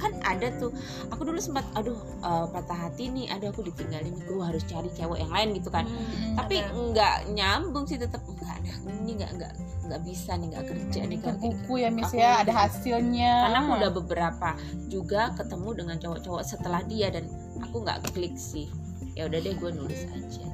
[0.00, 0.72] kan ada tuh.
[1.12, 3.28] Aku dulu sempat aduh eh, patah hati nih.
[3.30, 5.84] Aduh aku ditinggalin gue harus cari cewek yang lain gitu kan.
[5.84, 6.72] Hmm, tapi ada.
[6.72, 8.72] nggak nyambung sih tetap nggak ada.
[9.04, 9.52] Ini nggak nggak
[9.90, 13.32] nggak bisa nih nggak kerja nih kalau kayak buku ya Miss Aku- ya, ada hasilnya.
[13.44, 14.48] karena aku udah beberapa
[14.86, 17.26] juga ketemu dengan cowok-cowok setelah dia dan
[17.60, 18.70] aku nggak klik sih.
[19.12, 20.46] Ya udah deh gue nulis aja.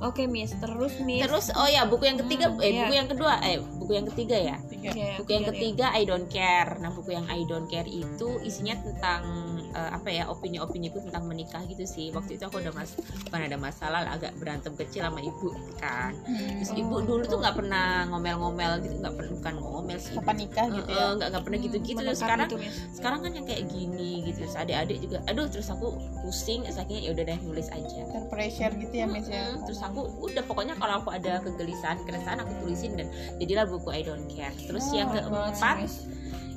[0.00, 1.24] Oke Miss, terus Miss.
[1.24, 2.80] terus oh ya buku yang ketiga Hmm, eh iya.
[2.84, 5.00] buku yang kedua eh buku yang ketiga ya Tiga.
[5.00, 5.56] Ya, buku yang biar ya.
[5.56, 10.08] ketiga I don't care nah buku yang I don't care itu isinya tentang eh, apa
[10.08, 14.00] ya opini-opini ku tentang menikah gitu sih waktu itu aku udah mas bukan ada masalah
[14.00, 16.56] lah, agak berantem kecil sama ibu kan Hmm.
[16.58, 20.66] terus ibu dulu tuh nggak pernah ngomel-ngomel gitu nggak pernah bukan ngomel sih Kapan nikah
[20.70, 20.98] gitu ya?
[21.00, 22.76] eh, nggak nggak pernah gitu-gitu Terus sekarang gitu, Miss.
[22.92, 25.86] sekarang kan yang kayak gini gitu terus adik-adik juga aduh terus aku
[26.20, 29.42] pusing akhirnya ya udah deh nulis aja Terpressure gitu ya Miss ya.
[29.44, 29.64] Mm-mm.
[29.64, 34.02] terus aku udah pokoknya kalau aku ada kegelisahan keresahan aku tulisin dan jadilah buku I
[34.02, 35.76] don't care terus yang Oh, sih, keempat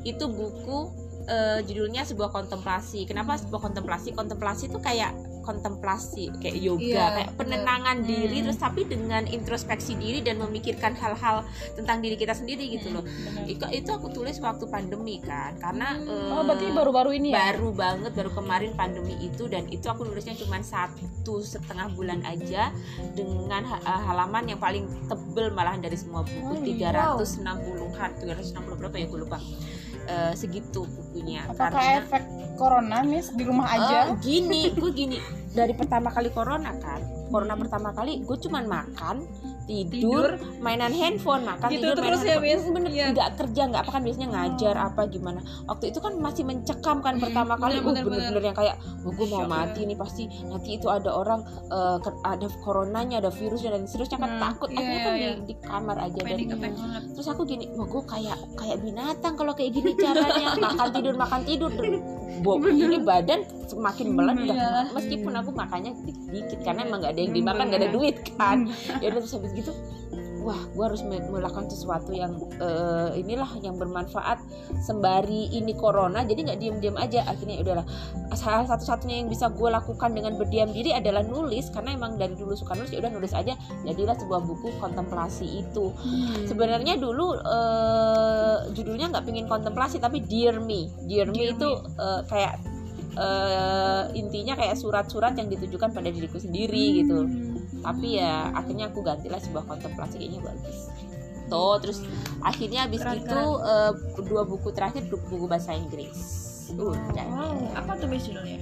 [0.03, 0.79] itu buku
[1.27, 5.11] eh, judulnya sebuah kontemplasi kenapa sebuah kontemplasi kontemplasi itu kayak
[5.41, 8.45] kontemplasi kayak yoga Iya, kayak penenangan diri Hmm.
[8.45, 13.47] terus tapi dengan introspeksi diri dan memikirkan hal-hal tentang diri kita sendiri gitu loh Benar.
[13.47, 17.47] itu, itu aku tulis waktu pandemi kan karena eh, Oh, berarti baru-baru ini ya?
[17.49, 22.75] baru banget baru kemarin pandemi itu dan itu aku nulisnya cuma satu setengah bulan aja
[23.13, 26.91] dengan ha- eh, halaman yang paling tebel malahan dari semua Oh, buku iya.
[26.91, 29.39] 360-an 360 berapa ya gue lupa
[30.07, 32.23] Eh, segitu bukunya Apakah efek
[32.55, 34.15] corona Miss di rumah aja?
[34.15, 35.19] Eh, gini gue gini
[35.51, 39.17] dari pertama kali corona kan corona pertama kali gue cuman makan
[39.67, 42.71] tidur, mainan handphone makan Gitu tidur terus ya, handphone.
[42.73, 43.05] Bener Iya.
[43.11, 45.39] nggak kerja nggak apa kan biasanya ngajar apa gimana.
[45.65, 49.11] Waktu itu kan masih mencekam kan pertama kali bener, uh, bener, bener-bener yang kayak oh,
[49.11, 51.43] gue mau Shock, mati nih pasti nanti itu ada orang
[51.99, 54.69] ke- ada coronanya ada virusnya dan seterusnya kan Hmm, takut.
[54.69, 56.73] iya, akhirnya kan iya, di, di kamar aja dan Panic
[57.11, 60.47] terus aku gini wah gue kayak kayak binatang kalau kayak gini caranya.
[60.63, 61.71] Makan tidur makan tidur
[62.41, 64.55] Bo, ini badan semakin meledak.
[64.55, 64.71] Iya.
[64.93, 68.57] meskipun aku makannya dikit-dikit karena emang gak ada yang dimakan gak ada duit kan?
[69.01, 69.71] Ya udah terus habis gitu
[70.43, 74.43] wah gue harus me- melakukan sesuatu yang eh, inilah yang bermanfaat.
[74.83, 77.23] Sembari ini corona jadi nggak diem-diem aja.
[77.25, 77.85] Akhirnya ya udahlah.
[78.35, 81.71] Salah satu-satunya yang bisa gue lakukan dengan berdiam diri adalah nulis.
[81.71, 83.55] Karena emang dari dulu suka nulis ya udah nulis aja.
[83.87, 85.95] Jadilah sebuah buku kontemplasi itu.
[86.43, 90.91] Sebenarnya dulu eh, judulnya nggak pingin kontemplasi tapi dear me.
[91.07, 91.69] Dear me Dear itu
[92.01, 92.53] eh, kayak
[93.13, 97.29] eh, intinya kayak surat-surat yang ditujukan pada diriku sendiri gitu
[97.81, 100.77] tapi ya akhirnya aku gantilah sebuah kontemplasi kayaknya bagus.
[101.47, 102.03] Tuh terus
[102.43, 103.91] akhirnya habis Keren, itu eh,
[104.27, 106.17] dua buku terakhir buku, buku bahasa Inggris.
[106.75, 107.27] Udah
[107.79, 108.59] Apa tuh judulnya?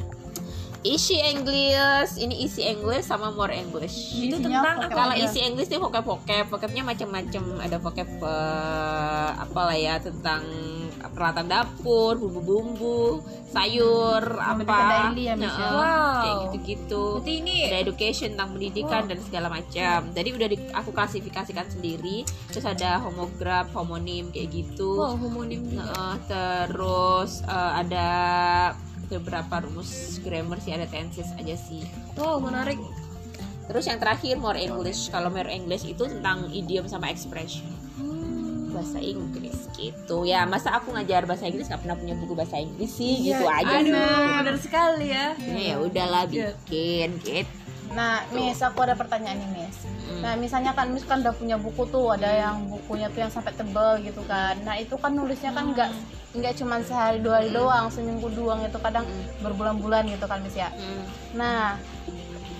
[0.86, 4.93] Isi English ini isi English sama more English Itu tentang vocab apa?
[4.93, 7.43] kalau isi English tuh vocab-vocab, vocabnya macam-macam.
[7.58, 10.45] Ada vocab eh, apalah ya tentang
[11.06, 16.21] peralatan dapur, bumbu-bumbu, sayur, apa, daily ya, Wow.
[16.21, 17.04] kayak gitu-gitu.
[17.21, 19.98] Berarti ini Ada education tentang pendidikan dan segala macam.
[20.12, 22.26] Jadi udah di, aku klasifikasikan sendiri.
[22.52, 24.98] Terus ada homograf, homonim kayak gitu.
[25.02, 26.19] wow homonim juga.
[26.30, 28.10] Terus eh, ada
[29.08, 31.86] beberapa rumus grammar sih ada tenses aja sih.
[32.15, 32.78] Wow menarik.
[33.65, 35.10] Terus yang terakhir more English.
[35.10, 37.65] Kalau more English itu tentang idiom sama expression
[38.70, 40.28] bahasa Inggris gitu.
[40.28, 43.80] Ya masa aku ngajar bahasa Inggris nggak pernah punya buku bahasa Inggris sih gitu aja
[43.80, 44.36] Aduh, sih.
[44.44, 45.32] benar sekali ya.
[45.39, 46.52] Ya ya udahlah Iya.
[46.68, 47.56] bikin gitu.
[47.93, 49.86] Nah, Miss, aku ada pertanyaan nih, Miss.
[49.86, 50.21] Hmm.
[50.26, 53.54] Nah, misalnya kan Miss kan udah punya buku tuh, ada yang bukunya tuh yang sampai
[53.54, 54.58] tebel gitu kan.
[54.65, 55.89] Nah, itu kan nulisnya kan nggak
[56.36, 59.06] nggak cuma sehari dua hari doang, seminggu doang itu kadang
[59.45, 60.74] berbulan-bulan gitu kan, Miss ya.
[60.74, 61.04] Hmm.
[61.38, 61.78] Nah,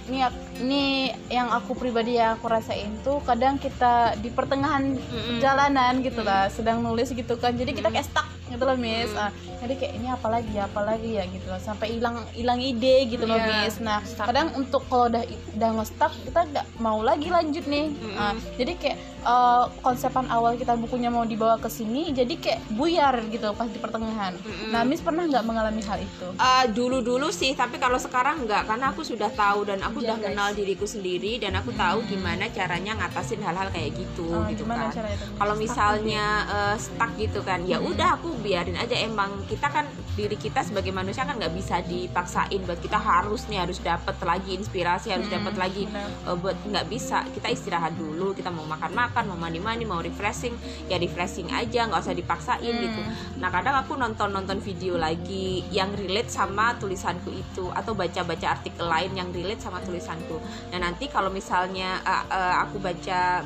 [0.06, 0.22] ini
[0.56, 5.36] ini yang aku pribadi yang aku rasain tuh kadang kita di pertengahan Mm-mm.
[5.36, 7.52] perjalanan gitu lah, sedang nulis gitu kan.
[7.52, 9.12] Jadi kita kayak stuck gitu loh, Miss.
[9.12, 9.20] Mm.
[9.20, 11.60] Ah, jadi kayak ini apa lagi ya, apa lagi ya gitu loh.
[11.60, 13.82] Sampai hilang hilang ide gitu loh, Iya, Miss.
[13.82, 14.30] Nah, stuck.
[14.30, 15.24] kadang untuk kalau udah
[15.58, 17.92] udah nge-stuck kita nggak mau lagi lanjut nih.
[17.92, 18.16] Mm-mm.
[18.16, 23.18] Ah, jadi kayak eh, konsepan awal kita bukunya mau dibawa ke sini, jadi kayak buyar
[23.28, 24.38] gitu pas di pertengahan.
[24.38, 24.72] Mm-mm.
[24.72, 26.28] Nah, Miss pernah nggak mengalami hal itu?
[26.32, 30.18] Eh, dulu-dulu sih, tapi kalau sekarang enggak karena aku sudah tahu dan aku Iya, udah
[30.22, 30.38] guys.
[30.46, 34.94] Kenal diriku sendiri dan aku tahu gimana caranya ngatasin hal-hal kayak gitu Ah, gitu kan.
[35.42, 38.94] Kalau misalnya eh, stuck gitu kan, ya udah aku biarin aja.
[38.94, 43.66] Emang kita kan diri kita sebagai manusia kan nggak bisa dipaksain buat kita harus nih
[43.66, 47.26] harus dapat lagi inspirasi harus Hmm, dapat lagi eh, buat nggak bisa.
[47.34, 50.54] Kita istirahat dulu kita mau makan makan mau mandi mandi mau refreshing.
[50.86, 53.02] Ya refreshing aja nggak usah dipaksain gitu.
[53.42, 58.46] Nah kadang aku nonton nonton video lagi yang relate sama tulisanku itu atau baca baca
[58.54, 60.35] artikel lain yang relate sama tulisanku
[60.72, 63.42] nah nanti kalau misalnya eh, eh, aku baca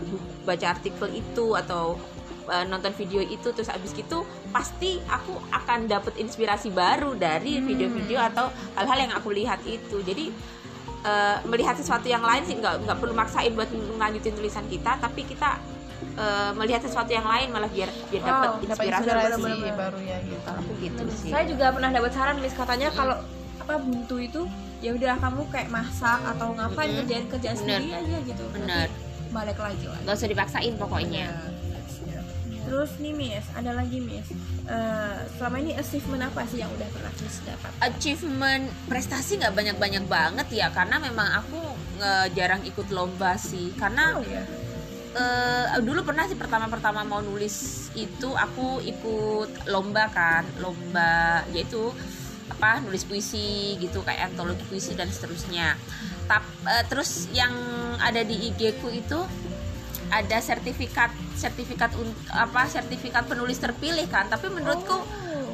[0.45, 1.97] baca artikel itu atau
[2.49, 8.17] eh, nonton video itu terus abis gitu pasti aku akan dapet inspirasi baru dari video-video
[8.17, 10.01] atau hal-hal yang aku lihat itu.
[10.01, 10.33] Jadi
[11.05, 15.23] eh, melihat sesuatu yang lain sih nggak nggak perlu maksain buat melanjutin tulisan kita tapi
[15.23, 15.61] kita
[16.17, 19.75] eh, melihat sesuatu yang lain malah biar biar Wow, dapat dapat inspirasi, inspirasi bener-bener.
[19.77, 20.49] baru ya gitu.
[20.49, 21.29] Aku gitu sih.
[21.31, 22.55] Saya juga pernah dapat saran Miss.
[22.57, 23.15] Katanya kalau
[23.59, 24.41] apa buntu itu
[24.79, 26.99] ya udah kamu kayak masak atau ngapain Mm-mm.
[27.03, 27.79] kerjaan kerjaan Bener.
[27.79, 28.43] sendiri aja gitu.
[28.55, 28.87] Bener.
[28.87, 31.27] Nanti balik lagi lah nggak usah dipaksain pokoknya.
[32.69, 34.29] Terus nih Miss ada lagi Miss.
[34.69, 37.71] Eh, selama ini achievement apa sih yang udah pernah Miss dapat?
[37.81, 41.61] Achievement prestasi nggak banyak banyak banget ya karena memang aku
[42.33, 43.73] jarang ikut lomba sih.
[43.73, 44.45] Karena oh ya
[45.17, 51.89] eh, dulu pernah sih pertama-pertama mau nulis itu aku ikut lomba kan lomba yaitu
[52.49, 55.77] apa nulis puisi gitu kayak antologi puisi dan seterusnya.
[56.25, 57.53] Tap, eh, terus yang
[58.01, 59.17] ada di IG ku itu
[60.09, 64.27] ada sertifikat sertifikat untuk apa sertifikat penulis terpilih kan.
[64.27, 65.05] Tapi menurutku Oh.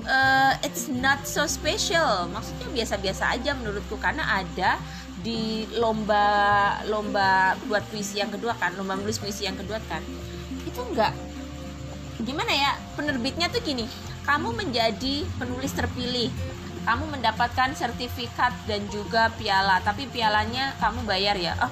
[0.07, 2.31] eh, it's not so special.
[2.31, 4.79] Maksudnya biasa-biasa aja menurutku karena ada
[5.25, 10.01] di lomba lomba buat puisi yang kedua kan lomba menulis puisi yang kedua kan.
[10.63, 11.13] Itu enggak
[12.23, 13.83] gimana ya penerbitnya tuh gini
[14.23, 16.31] kamu menjadi penulis terpilih
[16.85, 19.81] kamu mendapatkan sertifikat dan juga piala.
[19.81, 21.57] Tapi pialanya kamu bayar ya?
[21.59, 21.71] Oh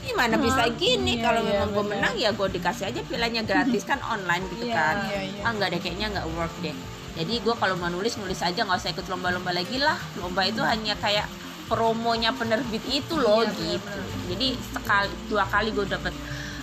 [0.00, 1.20] gimana bisa gini?
[1.20, 3.84] Iya, kalau iya, memang gue menang ya gue dikasih aja pialanya gratis.
[3.84, 4.96] Kan online gitu Iya, kan.
[5.06, 5.40] iya, iya.
[5.44, 6.74] ah nggak deh kayaknya nggak work deh.
[7.14, 8.60] Jadi gue kalau mau nulis nulis aja.
[8.64, 10.00] Nggak usah ikut lomba-lomba lagi lah.
[10.16, 11.28] Lomba itu hanya kayak
[11.64, 13.88] promonya penerbit itu loh Iya, gitu.
[13.88, 14.28] benar-benar.
[14.28, 16.12] jadi sekali dua kali gue dapet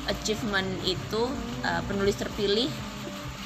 [0.06, 1.22] achievement itu
[1.66, 2.70] eh, penulis terpilih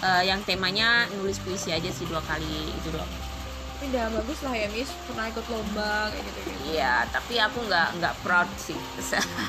[0.04, 2.44] eh, yang temanya nulis puisi aja sih dua kali
[2.76, 3.08] itu tapi
[3.88, 8.02] udah bagus lah ya Miss pernah ikut lomba kayak gitu gitu Iya, tapi aku nggak
[8.02, 8.74] nggak proud sih.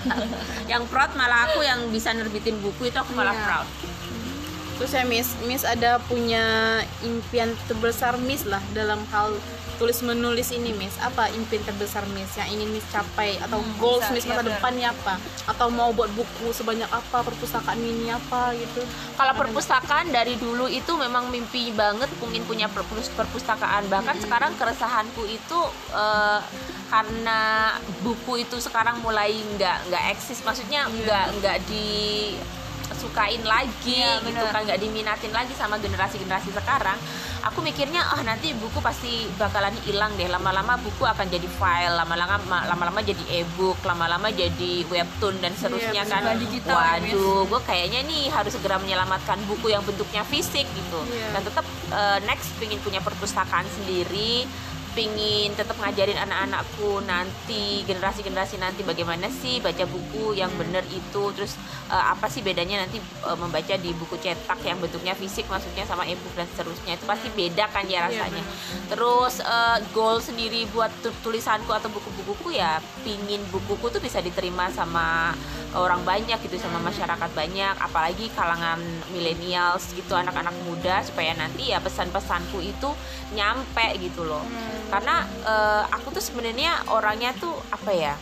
[0.70, 3.42] yang proud malah aku yang bisa nerbitin buku itu aku malah Iya.
[3.42, 3.68] proud.
[4.76, 6.44] Terus ya Miss, Miss ada punya
[7.00, 9.32] impian terbesar Miss lah dalam hal
[9.76, 10.96] tulis menulis ini Miss.
[11.00, 14.42] Apa impian terbesar Miss yang ingin Miss capai atau Hmm, goals bisa, Miss iya masa
[14.44, 14.52] benar.
[14.52, 15.14] depannya apa?
[15.48, 18.84] Atau mau buat buku sebanyak apa, perpustakaan mini apa gitu?
[19.16, 23.88] Kalau perpustakaan dari dulu itu memang mimpi banget ingin punya perpus- perpustakaan.
[23.88, 25.60] Bahkan sekarang keresahanku itu
[25.92, 26.40] eh,
[26.86, 31.58] karena buku itu sekarang mulai nggak nggak eksis, maksudnya nggak nggak
[32.88, 36.98] disukain lagi Iya, gitu kan, nggak diminatin lagi sama generasi-generasi sekarang.
[37.44, 40.26] Aku mikirnya, ah nanti buku pasti bakalan hilang deh.
[40.26, 46.10] Lama-lama buku akan jadi file, lama-lama lama-lama jadi e-book, lama-lama jadi webtoon dan seterusnya Iya,
[46.10, 46.34] kan.
[46.36, 46.90] Digital ya.
[47.06, 51.32] Waduh, gue kayaknya nih harus segera menyelamatkan buku yang bentuknya fisik gitu Iya.
[51.32, 54.44] dan tetap eh, next pingin punya perpustakaan sendiri
[54.96, 61.60] pingin tetap ngajarin anak-anakku nanti generasi-generasi nanti bagaimana sih baca buku yang bener itu terus
[61.86, 66.02] eh, apa sih bedanya nanti eh, membaca di buku cetak yang bentuknya fisik maksudnya sama
[66.04, 66.96] e-book dan seterusnya.
[66.96, 68.42] Itu pasti beda kan ya Iya, rasanya.
[68.88, 74.72] terus eh, goal sendiri buat tu- tulisanku atau buku-bukuku ya pingin bukuku tuh bisa diterima
[74.72, 75.36] sama
[75.76, 81.78] orang banyak gitu sama masyarakat banyak apalagi kalangan millennials gitu anak-anak muda supaya nanti ya
[81.78, 82.90] pesan-pesanku itu
[83.30, 84.42] nyampe gitu loh
[84.88, 88.14] karena eh, aku tuh sebenarnya orangnya tuh apa ya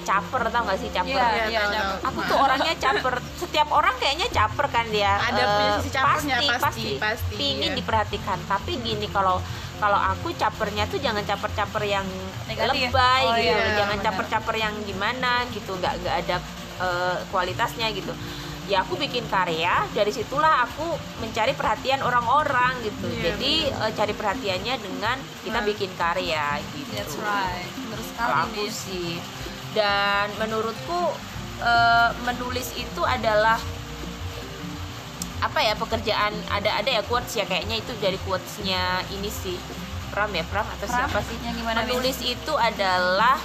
[0.00, 1.80] caper tau gak sih caper Iya, Iya, iya, tahu, iya.
[1.80, 1.94] tahu.
[2.06, 6.46] aku tuh orangnya caper setiap orang kayaknya caper kan dia Ada punya sisi capernya, pasti
[6.46, 7.78] pasti, pasti, pasti, pingin iya.
[7.78, 9.38] diperhatikan tapi gini kalau
[9.76, 12.04] kalau aku capernya tuh jangan caper-caper yang
[12.44, 12.92] Negatif.
[12.92, 14.06] lebay Oh, gitu iya, jangan benar.
[14.06, 16.36] caper-caper yang gimana gitu nggak nggak ada
[16.80, 18.12] eh, kualitasnya gitu.
[18.70, 20.86] Ya aku bikin karya dari situlah aku
[21.18, 23.06] mencari perhatian orang-orang gitu.
[23.10, 25.66] Iya, jadi eh, cari perhatiannya dengan kita Nah.
[25.66, 26.92] bikin karya gitu.
[26.94, 27.66] That's right.
[27.68, 29.18] Sekali kalau aku Miss sih.
[29.70, 31.00] Dan menurutku
[31.60, 33.58] eh, menulis itu adalah
[35.40, 39.56] apa ya pekerjaan ada ada ya quotes ya kayaknya itu dari quotesnya ini sih.
[40.12, 40.66] Pram ya Pram?
[40.66, 40.98] Atau Pram?
[41.06, 41.36] siapa sih?
[41.40, 43.38] Yang gimana, menulis itu adalah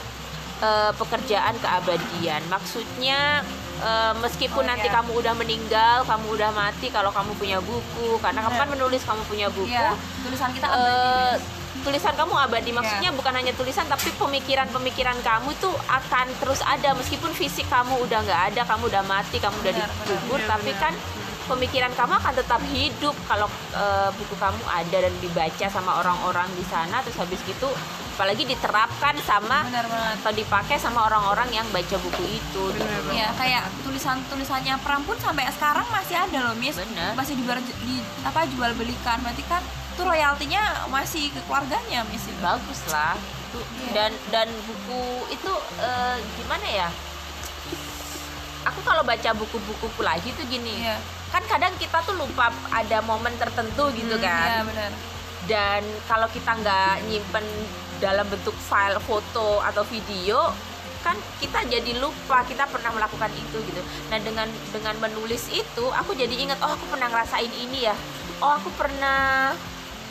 [0.65, 3.45] eh, pekerjaan keabadian maksudnya
[3.79, 4.95] eh, meskipun Oh, nanti iya.
[4.95, 8.75] kamu udah meninggal kamu udah mati kalau kamu punya buku karena kamu kan Benar.
[8.75, 12.77] menulis kamu punya buku Iya, tulisan kita eh, abadi tulisan kamu abadi Iya.
[12.77, 18.19] maksudnya bukan hanya tulisan tapi pemikiran-pemikiran kamu itu akan terus ada meskipun fisik kamu udah
[18.21, 20.81] nggak ada kamu udah mati kamu udah Benar, dikubur Iya, tapi benar.
[20.81, 20.93] kan
[21.45, 26.65] pemikiran kamu akan tetap hidup kalau eh, buku kamu ada dan dibaca sama orang-orang di
[26.65, 27.69] sana terus habis gitu
[28.15, 30.15] apalagi diterapkan sama benar banget.
[30.17, 32.63] atau dipakai sama orang-orang yang baca buku itu.
[32.71, 33.11] Gitu.
[33.11, 36.79] ya kayak tulisan tulisannya Pram pun sampai sekarang masih ada loh Miss.
[36.79, 37.11] Bener.
[37.13, 39.59] masih dijual di apa jual belikan berarti kan
[39.91, 43.91] itu royaltinya masih ke keluarganya Miss itu bagus lah Itu- Iya.
[43.93, 46.87] dan dan buku itu eh, gimana ya?
[48.65, 50.97] Aku kalau baca buku-buku lagi tuh gini iya.
[51.29, 54.47] kan kadang kita tuh lupa ada momen tertentu gitu Hmm, kan.
[54.49, 54.91] iya benar
[55.45, 57.45] dan kalau kita nggak nyimpen
[57.95, 60.51] dalam bentuk file foto atau video
[60.99, 63.77] kan kita jadi lupa kita pernah melakukan itu gitu
[64.07, 67.93] nah dengan dengan menulis itu aku jadi ingat oh aku pernah ngerasain ini ya
[68.39, 69.53] oh aku pernah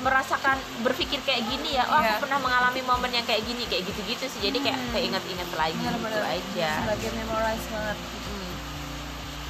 [0.01, 2.15] merasakan berpikir kayak gini ya oh Iya.
[2.15, 4.91] aku pernah mengalami momen yang kayak gini kayak gitu-gitu sih jadi kayak Hmm.
[4.93, 6.25] keinget-inget lagi gitu Benar-benar.
[6.31, 8.53] aja sebagai memorize banget Hmm.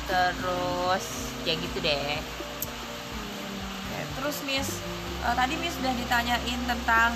[0.06, 1.06] terus
[1.42, 2.16] ya gitu deh
[4.14, 4.68] terus Miss
[5.24, 7.10] eh, tadi Miss sudah ditanyain tentang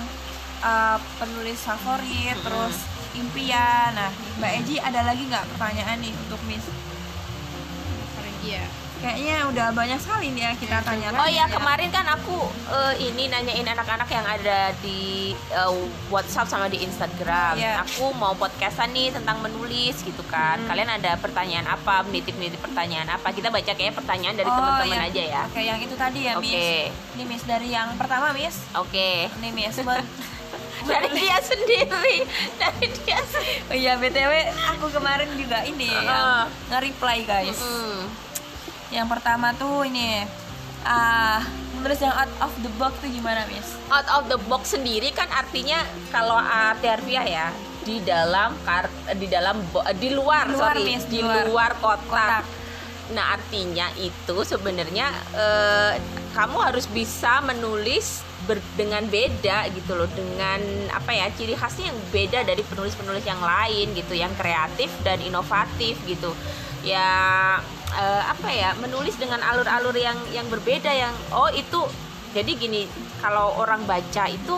[0.61, 2.45] eh, penulis favorit Mm-mm.
[2.45, 2.75] terus
[3.13, 6.65] impian nah Mbak Eji ada lagi nggak pertanyaan nih untuk Miss
[8.39, 8.63] Iya.
[8.99, 11.45] Kayaknya udah banyak sekali nih ya kita tanyakan Oh ya ya.
[11.49, 12.37] kemarin kan aku
[12.69, 15.71] eh, ini nanyain anak-anak yang ada di eh,
[16.07, 17.55] WhatsApp sama di Instagram.
[17.55, 17.81] Iya.
[17.81, 20.57] Aku mau podcastan nih tentang menulis gitu kan.
[20.57, 20.67] Hmm.
[20.67, 22.03] Kalian ada pertanyaan apa?
[22.03, 23.31] Menitip-menitip pertanyaan apa?
[23.31, 25.07] Kita baca kayak pertanyaan dari Oh, teman-teman iya.
[25.07, 25.43] aja ya.
[25.45, 26.43] Oke yang itu tadi ya Oke.
[26.45, 26.67] Miss
[27.15, 29.31] ini Miss dari yang pertama Miss Oke.
[29.33, 29.79] ini Miss
[30.81, 32.23] Dari dia sendiri.
[32.55, 33.67] Dari dia sendiri.
[33.67, 34.31] Oh iya BTW
[34.69, 36.01] aku kemarin juga ini Heeh.
[36.01, 38.01] yang nge-reply guys Mm.
[38.89, 40.25] Yang pertama tuh ini
[40.81, 41.43] ah
[41.75, 43.75] menulis yang out of the box tuh gimana Miss?
[43.87, 47.47] Out of the box sendiri kan artinya kalau arti harfiah ya
[47.79, 51.45] di dalam kar di dalam bo- di luar, Di luar, sorry Miss, di luar.
[51.45, 52.07] luar kotak.
[52.07, 52.45] Kotak.
[53.09, 55.93] Nah artinya itu sebenarnya eh,
[56.31, 61.99] kamu harus bisa menulis ber- dengan beda gitu loh dengan apa ya ciri khasnya yang
[62.09, 66.33] beda dari penulis-penulis yang lain gitu yang kreatif dan inovatif gitu
[66.79, 67.57] ya
[67.91, 71.81] eh, apa ya menulis dengan alur-alur yang yang berbeda yang oh itu
[72.29, 72.85] jadi gini
[73.17, 74.55] kalau orang baca itu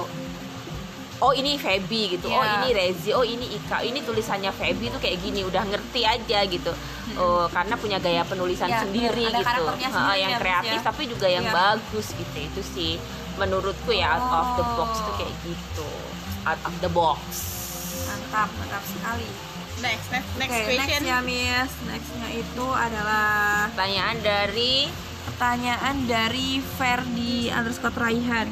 [1.18, 2.60] oh ini Feby gitu oh Iya.
[2.60, 6.74] ini Rezi oh ini Ika ini tulisannya Feby itu kayak gini udah ngerti aja gitu
[7.14, 9.26] oh karena punya gaya penulisan Iya, sendiri.
[9.26, 10.84] Ada gitu Ha, sendiri yang ya, kreatif ya.
[10.84, 11.54] tapi juga yang Iya.
[11.54, 12.92] bagus gitu itu sih
[13.34, 15.06] menurutku ya out of the box Oh.
[15.06, 15.90] tuh kayak gitu
[16.44, 17.22] out of the box
[18.02, 19.28] Mantap, mantap sekali.
[19.82, 21.02] Next, next, next Oke, question.
[21.02, 21.72] next ya Miss.
[21.90, 24.86] Nextnya itu adalah pertanyaan dari
[25.22, 28.50] pertanyaan dari Ferdi underscore Raihan.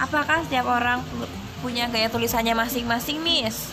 [0.00, 1.28] Apakah setiap orang pu-
[1.60, 3.72] punya gaya tulisannya masing-masing, Miss?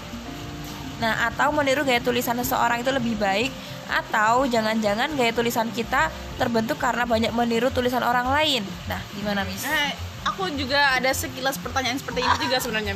[0.99, 3.51] Nah, atau meniru gaya tulisan seseorang itu lebih baik
[3.87, 8.63] atau jangan-jangan gaya tulisan kita terbentuk karena banyak meniru tulisan orang lain.
[8.91, 9.63] Nah, gimana, Miss?
[9.63, 9.95] Nah,
[10.31, 12.93] aku juga ada sekilas pertanyaan seperti ini juga sebenarnya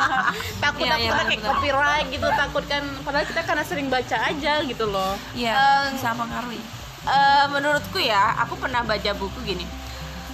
[0.62, 4.52] takut Iya, takut iya, kayak copyright gitu takut kan padahal kita karena sering baca aja
[4.64, 5.14] gitu loh.
[5.36, 6.60] Iya, Em, bisa mempengaruhi.
[7.02, 9.66] Eh, menurutku ya aku pernah baca buku gini.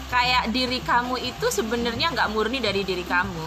[0.09, 3.46] Kayak diri kamu itu sebenarnya nggak murni dari diri kamu.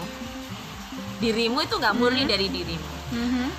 [1.18, 3.01] Dirimu itu nggak murni dari dirimu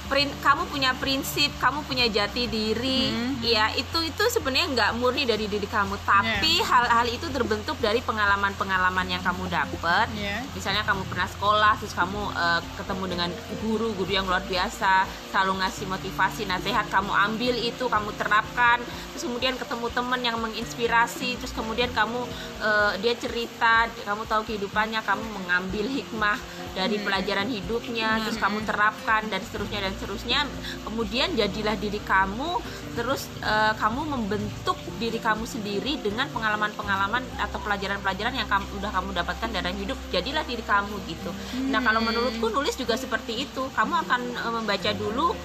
[0.10, 3.38] Prin- kamu punya prinsip, kamu punya jati diri, Hmm.
[3.39, 9.08] ya itu itu sebenarnya nggak murni dari diri kamu, tapi hal-hal itu terbentuk dari pengalaman-pengalaman
[9.08, 10.10] yang kamu dapat.
[10.13, 10.42] Iya.
[10.52, 13.30] Misalnya kamu pernah sekolah, terus kamu eh, ketemu dengan
[13.62, 18.82] guru, guru yang luar biasa, selalu ngasih motivasi, nasihat, kamu ambil itu, kamu terapkan,
[19.13, 22.26] terus kemudian ketemu teman yang menginspirasi, terus kemudian kamu
[22.60, 26.38] eh, dia cerita, kamu tahu kehidupannya, kamu mengambil hikmah
[26.74, 30.39] dari pelajaran hidupnya, terus kamu terapkan dan seterusnya dan seterusnya.
[30.88, 32.60] Kemudian jadilah diri kamu,
[32.97, 39.10] terus eh, kamu membentuk diri kamu sendiri dengan pengalaman-pengalaman atau pelajaran-pelajaran yang kamu udah kamu
[39.13, 39.97] dapatkan dalam hidup.
[40.10, 41.32] Jadilah diri kamu gitu.
[41.69, 43.63] Nah, kalau menurutku nulis juga seperti itu.
[43.75, 45.36] Kamu akan eh, membaca dulu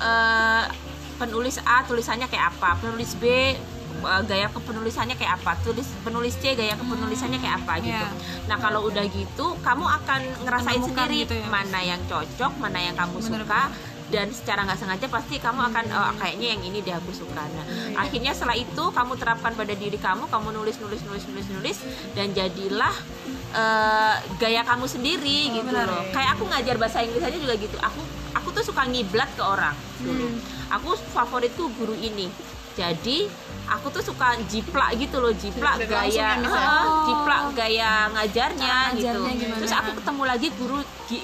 [0.00, 0.64] eh,
[1.20, 3.54] penulis A tulisannya kayak apa, penulis B
[4.02, 7.94] eh, gaya kepenulisannya kayak apa, tulis penulis C gaya kepenulisannya kayak apa gitu.
[7.94, 8.10] Iya.
[8.50, 12.78] Nah kalau udah gitu, kamu akan ngerasain Menemukan sendiri gitu ya, mana yang cocok, mana
[12.78, 13.62] yang kamu Bener, suka,
[14.12, 17.40] dan secara nggak sengaja pasti kamu akan oh, kayaknya yang ini deh aku suka.
[17.40, 17.96] Nah Iya.
[17.96, 21.78] akhirnya setelah itu kamu terapkan pada diri kamu, kamu nulis nulis nulis nulis nulis
[22.12, 22.92] dan jadilah
[23.52, 26.04] eh, gaya kamu sendiri Oh, gitu benar, loh.
[26.04, 26.12] ya.
[26.12, 27.76] Kayak aku ngajar bahasa Inggris aja juga gitu.
[27.76, 28.00] Aku
[28.32, 30.26] aku tuh suka ngiblat ke orang dulu.
[30.26, 30.38] Hmm.
[30.72, 32.28] Aku favoritku guru ini.
[32.72, 33.28] jadi
[33.68, 36.48] aku tuh suka jiplak gitu loh jiplak langsung gaya ya, ya?
[36.48, 39.58] Heeh, jiplak gaya ngajarnya gitu ngajarnya gimana?
[39.60, 40.78] terus aku ketemu lagi guru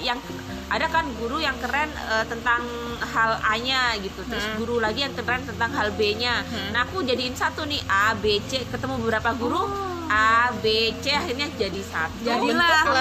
[0.05, 0.21] yang
[0.69, 2.61] ada kan guru yang keren eh, tentang
[3.01, 4.61] hal A-nya gitu terus Hmm.
[4.61, 8.69] guru lagi yang keren tentang hal B-nya nah aku jadiin satu nih A B C
[8.69, 9.65] ketemu beberapa guru
[10.13, 12.93] A B C akhirnya jadi satu Jadilah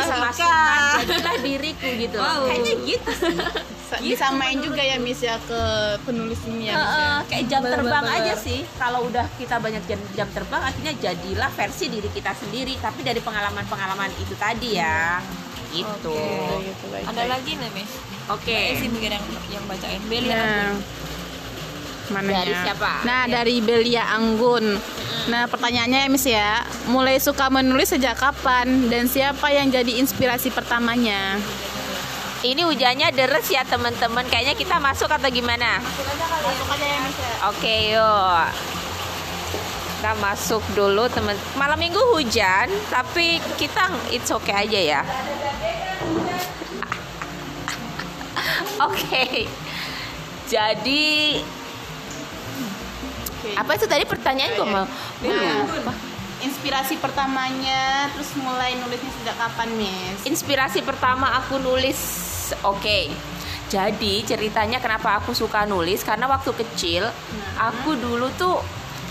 [1.03, 2.47] jadilah diriku gitu Wow.
[2.47, 3.36] kayaknya gitu sih
[3.88, 5.62] Sa- disamain juga ya Miss ya ke
[6.02, 7.08] penulis ini ya Miss ya.
[7.26, 8.20] Kayak jam Bener, terbang bener.
[8.20, 12.76] aja sih kalau udah kita banyak jam, jam terbang akhirnya jadilah versi diri kita sendiri
[12.78, 15.24] tapi dari pengalaman-pengalaman itu tadi ya
[15.70, 16.64] gitu Oke.
[16.64, 17.30] Gitu, baik, ada baik.
[17.30, 17.92] lagi nih Miss
[18.28, 20.76] oke Mbak Esi mungkin yang yang bacain Beli Nah,
[22.08, 22.40] mananya?
[22.40, 22.92] Dari siapa?
[23.04, 24.80] Nah, dari Belia Anggun.
[25.28, 26.52] Nah, pertanyaannya ya, Miss ya,
[26.88, 31.36] mulai suka menulis sejak kapan dan siapa yang jadi inspirasi pertamanya?
[32.46, 34.26] Ini hujannya deres ya teman-teman.
[34.30, 35.82] Kayaknya kita masuk atau gimana?
[35.82, 37.32] Masuk aja Miss ya.
[37.50, 38.46] oke yuk.
[39.98, 45.02] Kita masuk dulu teman malam minggu hujan tapi kita it's okay aja ya.
[48.86, 49.50] Oke.
[50.46, 51.42] Jadi
[53.42, 53.50] Oke.
[53.58, 54.86] apa itu tadi pertanyaan gue mau?
[54.86, 55.66] Nah,
[56.46, 60.22] inspirasi pertamanya terus mulai nulisnya sejak kapan, Miss?
[60.30, 62.27] inspirasi pertama aku nulis
[62.64, 63.00] oke.
[63.68, 66.00] Jadi ceritanya kenapa aku suka nulis?
[66.04, 67.04] Karena waktu kecil
[67.60, 68.64] aku dulu tuh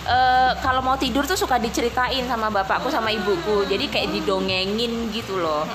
[0.09, 3.68] eh, kalau mau tidur tuh suka diceritain sama bapakku sama ibuku.
[3.68, 5.68] Jadi kayak didongengin gitu loh.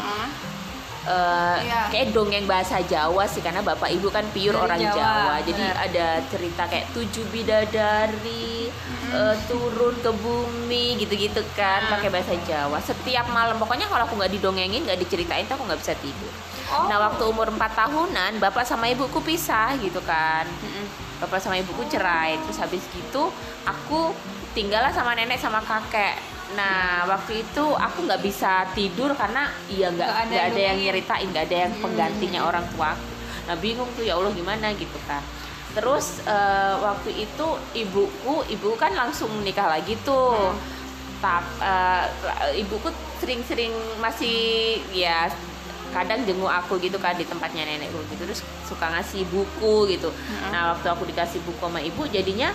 [1.01, 1.89] Iya.
[1.89, 5.63] kayak dongeng bahasa Jawa sih karena bapak ibu kan pure Dari orang Jawa, Jawa, jadi
[5.65, 5.85] benar.
[5.89, 8.69] ada cerita kayak tujuh bidadari
[9.09, 12.77] eh, turun ke bumi gitu-gitu kan pakai bahasa Jawa.
[12.85, 16.29] Setiap malam pokoknya kalau aku nggak didongengin nggak diceritain tuh aku nggak bisa tidur
[16.71, 16.87] Oh.
[16.87, 20.47] nah waktu umur 4 tahunan bapak sama ibuku pisah gitu kan.
[20.47, 20.87] Mm-mm.
[21.19, 22.39] bapak sama ibuku cerai.
[22.47, 23.29] Terus habis gitu
[23.67, 24.15] aku
[24.55, 26.15] tinggallah sama nenek sama kakek.
[26.55, 31.27] Nah waktu itu aku nggak bisa tidur karena iya nggak ada nggak ada yang nyeritain
[31.31, 33.09] nggak ada yang penggantinya orang tua aku.
[33.41, 35.23] nah bingung tuh ya allah gimana gitu kan.
[35.71, 40.55] Terus eh, waktu itu ibuku ibu kan langsung menikah lagi tuh.
[41.21, 42.05] Tap, eh,
[42.57, 42.89] ibuku
[43.21, 43.69] sering-sering
[44.01, 45.29] masih ya
[45.91, 48.23] kadang jenguk aku gitu kan di tempatnya nenekku gitu.
[48.25, 50.09] Terus suka ngasih buku gitu.
[50.49, 52.49] Nah waktu aku dikasih buku sama ibu jadinya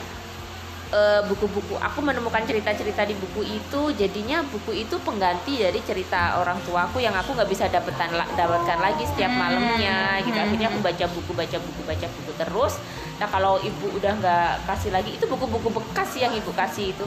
[0.91, 6.57] eh, buku-buku aku menemukan cerita-cerita di buku itu jadinya buku itu pengganti dari cerita orang
[6.63, 10.39] tuaku yang aku nggak bisa dapetan dapatkan lagi setiap malamnya gitu.
[10.39, 12.75] Akhirnya aku baca buku baca buku baca buku terus.
[13.21, 17.07] Nah kalau ibu udah nggak kasih lagi itu buku-buku bekas yang ibu kasih itu.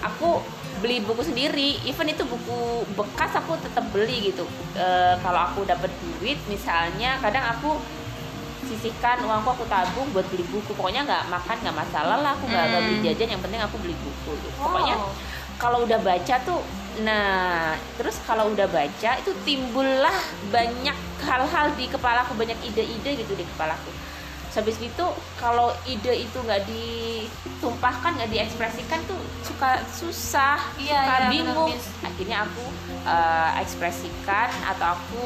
[0.00, 0.40] Aku
[0.80, 1.78] beli buku sendiri.
[1.84, 4.44] Even itu buku bekas aku tetap beli gitu.
[4.74, 7.76] Eh, kalau aku dapat duit misalnya kadang aku
[8.64, 10.72] sisihkan uangku aku tabung buat beli buku.
[10.74, 12.32] Pokoknya nggak makan nggak masalah lah.
[12.34, 14.48] Aku nggak nggak beli jajan yang penting aku beli buku gitu.
[14.56, 15.12] pokoknya Oh.
[15.60, 16.60] kalau udah baca tuh
[17.00, 20.12] nah terus kalau udah baca itu timbullah
[20.50, 23.88] banyak hal-hal di kepalaku banyak ide-ide gitu di kepalaku
[24.50, 25.06] habis itu
[25.38, 31.86] kalau ide itu nggak ditumpahkan nggak diekspresikan tuh suka susah Iya, suka iya, bingung Miss.
[32.02, 32.64] akhirnya aku
[33.06, 35.22] eh, ekspresikan atau aku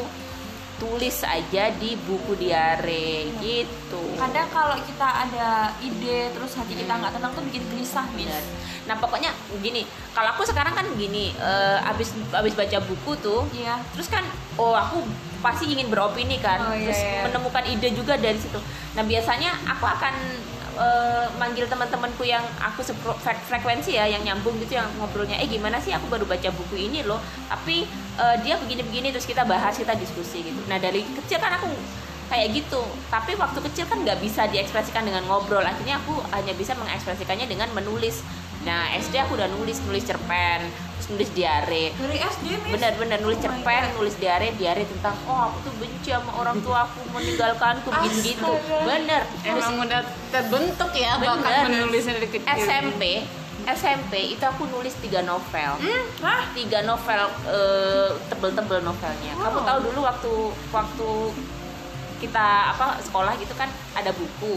[0.76, 7.14] tulis aja di buku diare gitu kadang kalau kita ada ide terus hati kita nggak
[7.14, 8.44] tenang tuh bikin gelisah Bener.
[8.84, 9.32] Nah pokoknya
[9.64, 14.24] gini, kalau aku sekarang kan gini, eh, abis abis baca buku tuh, iya terus kan,
[14.60, 15.00] oh aku
[15.40, 17.20] pasti ingin beropini kan, Oh, iya, terus iya.
[17.28, 18.56] menemukan ide juga dari situ.
[18.96, 20.14] Nah biasanya aku akan
[20.76, 22.84] eh, manggil teman-temanku yang aku
[23.22, 27.06] frekuensi ya, yang nyambung gitu, yang ngobrolnya, eh gimana sih aku baru baca buku ini
[27.06, 27.18] loh,
[27.48, 27.86] tapi
[28.18, 30.60] eh, dia begini-begini, terus kita bahas, kita diskusi gitu.
[30.66, 31.70] Nah dari kecil kan aku
[32.28, 32.82] kayak gitu.
[33.12, 35.62] Tapi waktu kecil kan nggak bisa diekspresikan dengan ngobrol.
[35.62, 38.24] Akhirnya aku hanya bisa mengekspresikannya dengan menulis.
[38.64, 40.64] Nah SD aku udah nulis nulis cerpen
[41.04, 43.92] terus nulis diare dari SD benar-benar nulis Oh God.
[43.94, 48.52] nulis diare diare tentang oh aku tuh benci sama orang tua aku meninggalkanku gitu gitu
[48.80, 50.00] bener terus Emang udah
[50.32, 51.64] terbentuk ya bakat Bener.
[51.76, 52.48] menulisnya dari kecil.
[52.56, 53.02] SMP
[53.66, 55.76] SMP itu aku nulis tiga novel
[56.20, 56.42] Hah?
[56.52, 59.66] tiga novel eh, tebel-tebel novelnya kamu Wow.
[59.66, 60.32] tahu dulu waktu
[60.70, 61.08] waktu
[62.18, 64.56] kita apa sekolah gitu kan ada buku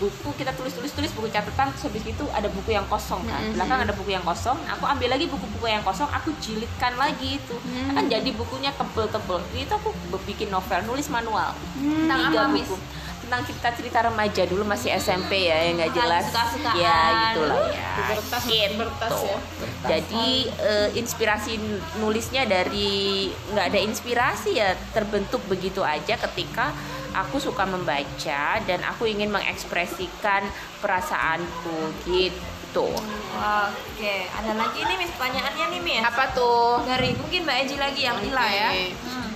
[0.00, 3.36] buku kita tulis tulis tulis buku catatan habis itu ada buku yang kosong kan.
[3.38, 3.54] Mm-mm.
[3.54, 7.56] belakang ada buku yang kosong aku ambil lagi buku-buku yang kosong aku jilidkan lagi itu.
[7.92, 9.38] Kan jadi bukunya tebel-tebel.
[9.52, 9.92] Itu aku
[10.24, 11.52] bikin novel nulis manual.
[11.76, 12.76] Tentang tiga apa, buku.
[13.20, 16.24] Tentang cerita-cerita remaja dulu masih SMP ya yang nggak jelas.
[16.26, 16.74] suka-sukaan.
[16.74, 16.98] ya
[17.30, 17.88] gitulah ya.
[17.90, 18.02] Di
[18.72, 18.80] Gitu.
[18.80, 19.38] kertas ya.
[19.86, 20.26] jadi
[20.58, 21.52] eh, inspirasi
[21.96, 26.72] nulisnya dari nggak ada inspirasi ya terbentuk begitu aja ketika
[27.14, 30.46] aku suka membaca dan aku ingin mengekspresikan
[30.82, 32.90] perasaanku gitu
[33.34, 36.02] Oke, ada lagi nih Miss pertanyaannya nih Miss.
[36.06, 38.70] apa tuh Dari mungkin Mbak Eji lagi yang Ila ya.
[38.70, 38.86] Oke.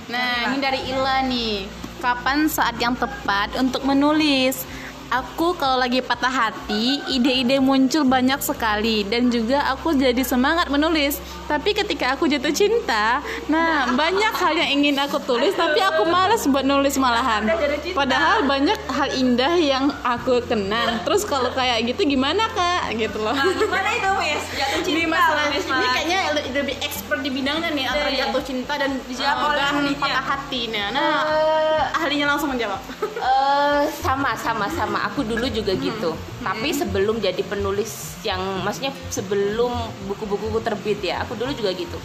[0.05, 1.67] Nah, ini dari Ila nih.
[1.99, 4.63] Kapan saat yang tepat untuk menulis?
[5.05, 11.21] Aku kalau lagi patah hati, ide-ide muncul banyak sekali dan juga aku jadi semangat menulis.
[11.45, 16.49] Tapi ketika aku jatuh cinta, nah banyak hal yang ingin aku tulis tapi aku malas
[16.49, 17.45] buat nulis malahan.
[17.93, 20.97] Padahal banyak hal indah yang aku kenang.
[21.05, 22.97] Terus kalau kayak gitu gimana kak?
[22.97, 23.37] Gitu loh.
[23.37, 24.43] Nah, gimana itu Miss?
[24.57, 26.75] Jatuh cinta Di masalah ini kayaknya le- lebih
[27.05, 28.19] expert di bidangnya nih antara Iya.
[28.25, 30.61] jatuh cinta dan Dijawab uh, oleh patah hati.
[30.73, 32.81] Nah, nah Eh, ahlinya langsung menjawab.
[33.15, 39.71] Eh, sama sama sama aku dulu juga gitu tapi sebelum jadi penulis yang maksudnya sebelum
[40.05, 41.97] buku-bukuku terbit ya aku dulu juga gitu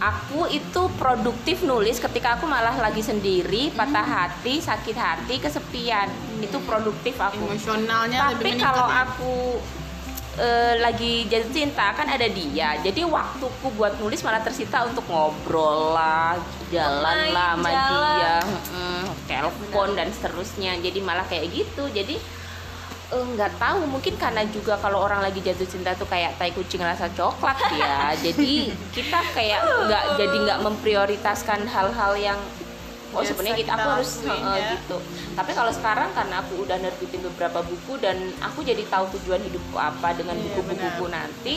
[0.00, 6.08] aku itu produktif nulis ketika aku malah lagi sendiri patah hati sakit hati kesepian
[6.40, 8.64] itu produktif aku Emosionalnya tapi lebih meningkat.
[8.64, 8.96] kalau ya.
[9.04, 9.32] aku
[10.38, 12.78] eh, lagi jatuh cinta kan ada dia.
[12.80, 16.40] Jadi waktuku buat nulis malah tersita untuk ngobrol lah
[16.72, 18.04] jalan Main, lah sama jalan.
[18.16, 18.36] dia.
[18.72, 20.72] Mm, telepon dan seterusnya.
[20.80, 21.84] Jadi malah kayak gitu.
[21.92, 22.16] Jadi
[23.12, 23.84] eh, nggak tahu.
[23.84, 28.12] Mungkin karena juga kalau orang lagi jatuh cinta tuh kayak tai kucing rasa coklat ya.
[28.24, 32.40] Jadi kita kayak nggak jadi nggak memprioritaskan hal-hal yang
[33.12, 34.68] oh sebenarnya kita, kita aku harus lakuin ya.
[34.74, 34.96] gitu
[35.32, 39.76] tapi kalau sekarang karena aku udah nerbitin beberapa buku dan aku jadi tahu tujuan hidupku
[39.76, 41.54] apa dengan Iya, buku-bukuku nanti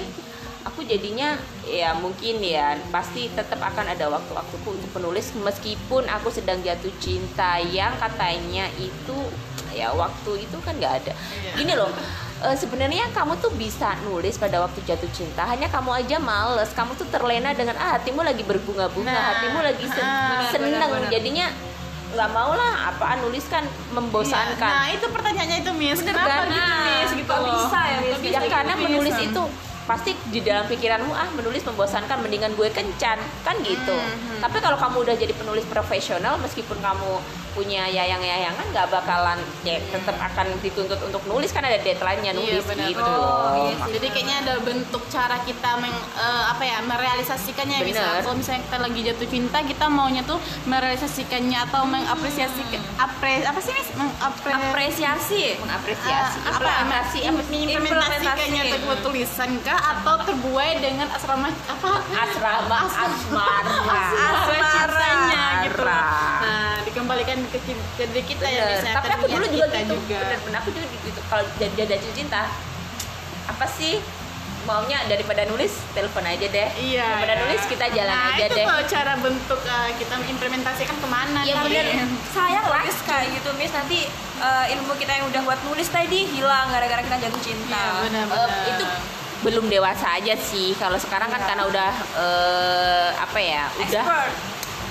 [0.66, 6.58] aku jadinya ya mungkin ya pasti tetap akan ada waktu-waktuku untuk penulis meskipun aku sedang
[6.60, 9.18] jatuh cinta yang katanya itu
[9.70, 11.52] ya waktu itu kan nggak ada Iya.
[11.54, 11.92] gini loh
[12.46, 16.94] eh, sebenarnya kamu tuh bisa nulis pada waktu jatuh cinta hanya kamu aja males kamu
[16.94, 21.10] tuh terlena dengan ah hatimu lagi berbunga-bunga Nah, hatimu lagi sen- ah, seneng benar, benar.
[21.10, 21.48] jadinya
[22.08, 26.00] nggak mau lah apaan nulis kan membosankan Nah, itu pertanyaannya itu Miss.
[26.00, 26.48] Bener Kenapa kan?
[26.48, 28.16] gitu Miss gitu bisa ya, Miss?
[28.16, 29.42] Ya bisa karena gitu, menulis itu
[29.86, 34.76] pasti di dalam pikiranmu ah menulis membosankan mendingan gue kencan kan gitu Hmm, tapi kalau
[34.76, 37.22] kamu udah jadi penulis profesional meskipun kamu
[37.54, 42.66] punya yayang-yayangan nggak bakalan ya tetap akan dituntut untuk nulis kan ada deadline-nya Iya, nulis
[42.66, 43.56] benar, gitu loh.
[43.56, 43.92] iya sih.
[43.96, 48.04] Jadi kayaknya ada bentuk cara kita meng, eh, apa ya merealisasikannya bisa.
[48.20, 52.60] Kalau misalnya kita lagi jatuh cinta, kita maunya tuh merealisasikannya atau mengapresiasi
[52.98, 53.90] apre apa sih Miss?
[53.94, 55.56] Mengapre Apresiasi.
[55.58, 57.08] mengapresiasi Ah, apa apa
[57.72, 58.76] Implementasi.
[58.76, 66.02] sebuah tulisan kah atau terbuai dengan asrama apa asrama asmara asrama cintanya gitu Asmara.
[66.42, 68.74] nah dikembalikan ke, ke diri kita ya Bener.
[68.78, 70.18] misalnya tapi aku dulu juga kita gitu juga.
[70.22, 72.42] bener bener aku juga gitu kalau jadi jatuh cinta
[73.46, 74.02] apa sih
[74.66, 77.06] maunya daripada nulis telepon aja deh Iya.
[77.06, 81.08] daripada nulis kita jalan nah, aja itu deh kalau cara bentuk uh, kita mengimplementasikan ke
[81.08, 81.86] mana Iya, nih?
[81.86, 82.10] bener.
[82.34, 86.68] Sayang Miss kayak gitu Miss nanti eh, ilmu kita yang udah buat nulis tadi hilang
[86.68, 87.78] gara-gara kita jatuh cinta.
[87.78, 88.50] Iya, benar Eh, benar.
[88.68, 88.86] itu
[89.46, 91.48] belum dewasa aja sih kalau sekarang kan Iya.
[91.48, 94.34] karena udah eh, apa ya udah Expert.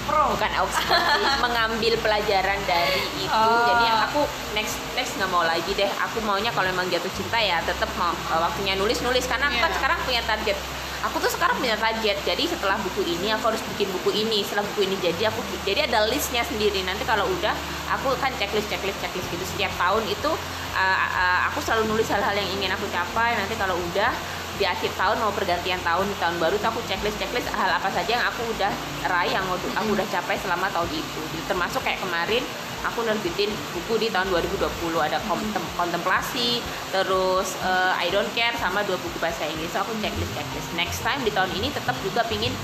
[0.05, 0.37] Pro.
[0.37, 0.85] bukan sih,
[1.45, 3.67] mengambil pelajaran dari itu Oh.
[3.67, 4.21] jadi aku
[4.53, 8.13] next next nggak mau lagi deh aku maunya kalau memang jatuh cinta ya tetap mau
[8.13, 9.77] eh, waktunya nulis nulis karena aku kan Iya.
[9.77, 10.59] sekarang punya target
[11.03, 14.65] aku tuh sekarang punya target jadi setelah buku ini aku harus bikin buku ini setelah
[14.65, 17.53] buku ini jadi aku jadi ada listnya sendiri nanti kalau udah
[17.91, 20.31] aku kan checklist checklist checklist gitu setiap tahun itu
[20.73, 20.81] uh,
[21.13, 24.13] uh, aku selalu nulis hal-hal yang ingin aku capai nanti kalau udah
[24.55, 27.91] di akhir tahun mau pergantian tahun di tahun baru tuh aku checklist checklist hal apa
[27.91, 28.71] saja yang aku udah
[29.11, 31.21] raih yang aku aku udah capai selama tahun itu.
[31.35, 32.43] Jadi, termasuk kayak kemarin
[32.85, 34.69] aku nerbitin buku di tahun 2020
[35.01, 36.61] ada kontem- kontemplasi
[36.93, 39.75] terus eh, I don't care sama dua buku bahasa Inggris.
[39.75, 40.69] So, aku checklist checklist.
[40.79, 42.55] Next time di tahun ini tetap juga pingin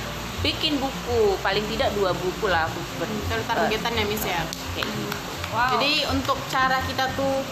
[0.41, 1.35] bikin buku.
[1.43, 4.41] Paling tidak dua buku lah aku ber- targetan ya Miss ya?
[4.79, 5.09] Kayak gitu.
[5.51, 5.75] Wow.
[5.75, 7.43] Jadi untuk cara kita tuh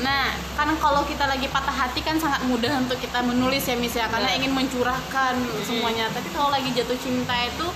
[0.00, 3.96] Nah, kan kalau kita lagi patah hati kan sangat mudah untuk kita menulis ya Miss
[3.96, 4.08] ya.
[4.08, 4.40] Karena Benar.
[4.40, 5.34] ingin mencurahkan
[5.68, 6.08] semuanya.
[6.08, 7.66] Tapi kalau lagi jatuh cinta itu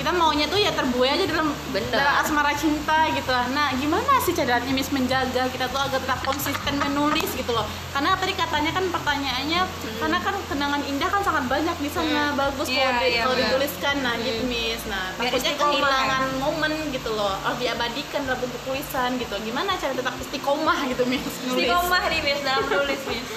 [0.00, 1.92] kita maunya tuh ya terbuai aja dalam Bener.
[1.92, 3.44] dalam asmara cinta gitu lah.
[3.52, 7.68] Nah, gimana sih caranya Miss menjaga kita tuh agar tetap konsisten menulis gitu loh.
[7.92, 9.60] Karena tadi katanya kan pertanyaannya
[10.00, 13.36] karena kan kenangan indah kan sangat banyak di sana bagus Iya, kalau, di- iya, kalau
[13.36, 14.80] dituliskan nah gitu Miss.
[14.88, 17.36] Nah, Biar takutnya kehilangan momen gitu loh.
[17.36, 19.34] Harus diabadikan dalam bentuk tulisan gitu.
[19.44, 21.68] Gimana cara tetap istiqomah gitu Miss nulis?
[21.68, 23.28] Istiqomah nih Miss dalam menulis Miss.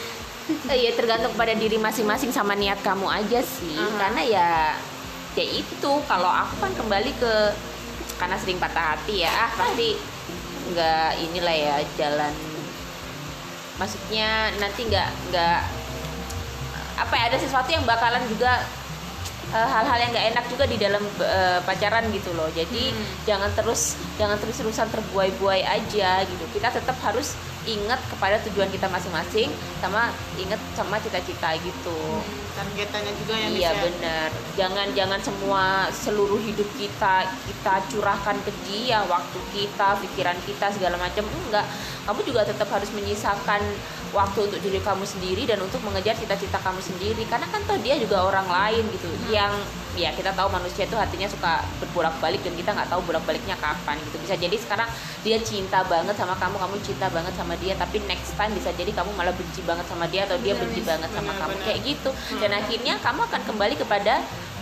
[0.43, 3.95] Eh, ya tergantung pada diri masing-masing sama niat kamu aja sih Aha.
[3.95, 4.49] karena ya
[5.33, 7.33] ya itu kalau aku kan kembali ke
[8.21, 9.97] karena sering patah hati ya ah pasti
[10.73, 12.33] nggak inilah ya jalan.
[13.81, 15.59] Maksudnya nanti nggak nggak
[16.93, 18.61] apa ya ada sesuatu yang bakalan juga
[19.49, 22.47] eh, hal-hal yang nggak enak juga di dalam eh, pacaran gitu loh.
[22.53, 23.05] Jadi Hmm.
[23.25, 26.45] jangan terus jangan terus terusan terbuai-buai aja gitu.
[26.53, 27.33] Kita tetap harus
[27.63, 29.47] ingat kepada tujuan kita masing-masing
[29.79, 31.95] sama ingat sama cita-cita gitu.
[31.95, 32.23] Hmm,
[32.59, 34.29] targetannya juga yang iya bisa benar.
[34.59, 40.99] Jangan jangan semua seluruh hidup kita kita curahkan ke dia waktu kita pikiran kita segala
[40.99, 41.23] macam.
[41.47, 41.65] Enggak.
[42.03, 43.61] Kamu juga tetap harus menyisakan
[44.13, 47.23] waktu untuk diri kamu sendiri dan untuk mengejar cita-cita kamu sendiri.
[47.31, 49.09] Karena kan toh dia juga orang lain gitu.
[49.31, 54.01] Yang ya kita tahu manusia itu hatinya suka berbolak-balik dan kita nggak tahu bolak-baliknya kapan
[54.01, 54.17] gitu.
[54.17, 54.89] Bisa jadi sekarang
[55.21, 58.89] dia cinta banget sama kamu kamu cinta banget sama dia tapi next time bisa jadi
[58.89, 60.89] kamu malah benci banget sama dia atau dia Benar, benci Miss.
[60.89, 61.53] banget sama kamu.
[61.61, 62.09] kayak gitu.
[62.37, 64.13] Dan akhirnya kamu akan kembali kepada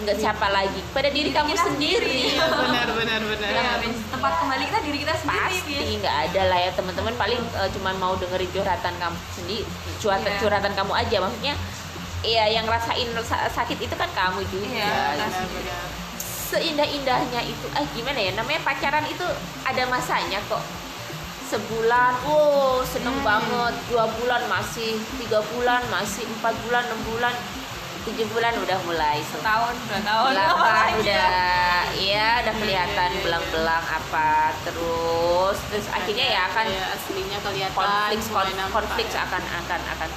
[0.02, 2.16] nggak siapa lagi kepada diri, kamu kita sendiri.
[2.34, 3.50] Iya, benar benar benar.
[3.54, 3.72] Ya
[4.10, 6.00] tempat kembali kita diri kita sendiri pasti Miss.
[6.02, 7.14] nggak ada lah ya teman-teman.
[7.16, 9.66] Paling eh, cuman mau dengerin curhatan kamu sendiri
[10.02, 10.40] curhatan Iya.
[10.42, 11.18] curhatan kamu aja.
[11.22, 11.54] Maksudnya
[12.22, 14.70] Iya, yang rasain sa- sakit itu kan kamu juga.
[14.70, 15.86] Iya, benar
[16.52, 18.32] Seindah-indahnya itu, ah gimana ya?
[18.38, 19.24] Namanya pacaran itu
[19.64, 20.62] ada masanya kok.
[21.50, 23.28] Sebulan, wow seneng Hmm.
[23.28, 23.74] banget.
[23.90, 27.34] Dua bulan masih, tiga bulan masih, empat bulan, enam bulan,
[28.06, 29.20] tujuh bulan udah mulai.
[29.24, 30.48] setahun dua tahun ya?
[31.02, 31.32] udah,
[31.96, 33.24] iya udah kelihatan iya, iya.
[33.24, 38.20] belang-belang apa terus, terus akhirnya ya akan ya aslinya kelihatan konflik
[38.74, 40.10] konflik akan akan akan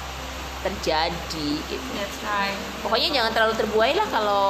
[0.65, 1.89] terjadi gitu.
[1.93, 2.57] That's right.
[2.81, 4.45] Pokoknya jangan terlalu terbuai lah kalau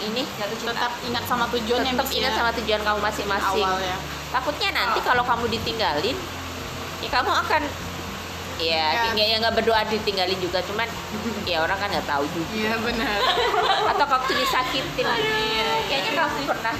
[0.00, 0.74] ini Jatuh cinta.
[0.74, 2.36] tetap ingat sama tujuannya tetap Miss, ingat ya.
[2.36, 3.66] sama tujuan kamu masing-masing.
[3.80, 3.96] ya
[4.30, 6.16] Takutnya nanti kalau kamu ditinggalin,
[6.98, 7.62] ya kamu akan
[8.60, 9.16] ya Ya.
[9.16, 10.84] ya nggak berdoa ditinggalin juga, cuman
[11.44, 12.50] ya orang kan nggak tahu juga.
[12.52, 13.18] iya benar
[13.90, 16.74] Atau waktu disakitin, iya, kayaknya kamu pernah.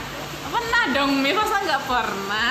[0.51, 2.51] Pernah dong Mi masa nggak pernah?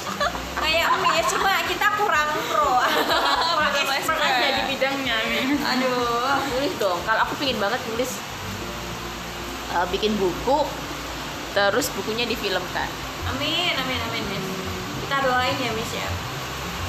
[0.64, 2.80] Kayak Miss cuma kita kurang pro.
[3.56, 6.40] Kurang expert aja di bidangnya Mi aduh.
[6.56, 8.18] Nulis dong kalau aku pingin banget nulis
[9.76, 10.64] uh, bikin buku
[11.52, 12.88] terus bukunya difilmkan.
[13.36, 14.46] Amin amin amin Miss.
[15.06, 16.08] Kita doain ya Miss ya.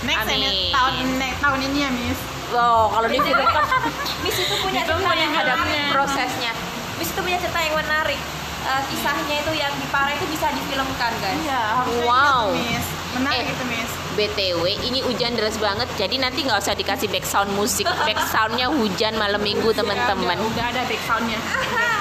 [0.08, 0.42] Next ya, Amin.
[0.42, 0.72] Miss.
[0.72, 2.20] tahun next tahun ini ya Miss.
[2.56, 3.64] Oh kalau difilmkan
[4.24, 5.54] Miss itu punya cerita yang ada
[5.92, 6.52] prosesnya.
[6.96, 8.20] Miss itu punya cerita yang menarik
[8.68, 11.40] Eh, kisahnya itu yang di Pare itu bisa difilmkan guys.
[11.40, 12.52] Iya harusnya Wow.
[12.52, 12.86] Miss.
[13.14, 13.54] Menarik Eh.
[13.54, 13.92] itu Miss.
[14.14, 17.86] BTW ini hujan deras banget jadi nanti nggak usah dikasih background musik.
[17.86, 20.36] Backgroundnya hujan malam minggu teman-teman.
[20.36, 21.40] Ya, udah ada backsoundnya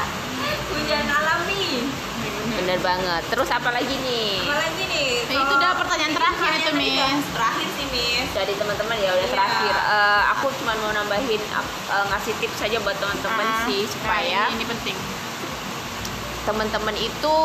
[0.73, 1.87] hujan alami
[2.49, 3.23] bener banget.
[3.29, 4.41] Terus apa lagi nih?
[4.41, 5.09] Apa lagi nih?
[5.29, 7.25] Nah, itu udah pertanyaan terakhir itu udah Miss.
[7.31, 8.29] terakhir sih Miss.
[8.33, 9.29] Dari teman-teman ya udah Iya.
[9.31, 9.75] terakhir.
[9.77, 14.41] Eh, aku cuma mau nambahin eh, ngasih tips saja buat teman-teman Ah, sih nah, supaya
[14.49, 14.97] ini, ini penting
[16.47, 17.37] teman-teman itu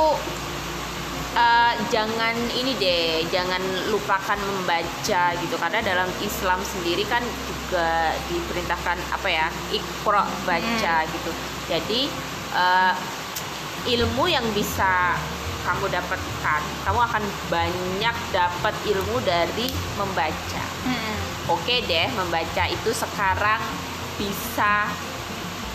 [1.34, 5.56] eh, jangan ini deh jangan lupakan membaca gitu.
[5.58, 11.32] Karena dalam Islam sendiri kan juga diperintahkan apa ya ikro baca gitu.
[11.68, 12.08] Jadi
[12.56, 12.94] eh,
[13.82, 15.18] ilmu yang bisa
[15.62, 20.64] kamu dapatkan kamu akan banyak dapat ilmu dari membaca.
[21.50, 23.62] Oke deh membaca itu sekarang
[24.18, 24.86] bisa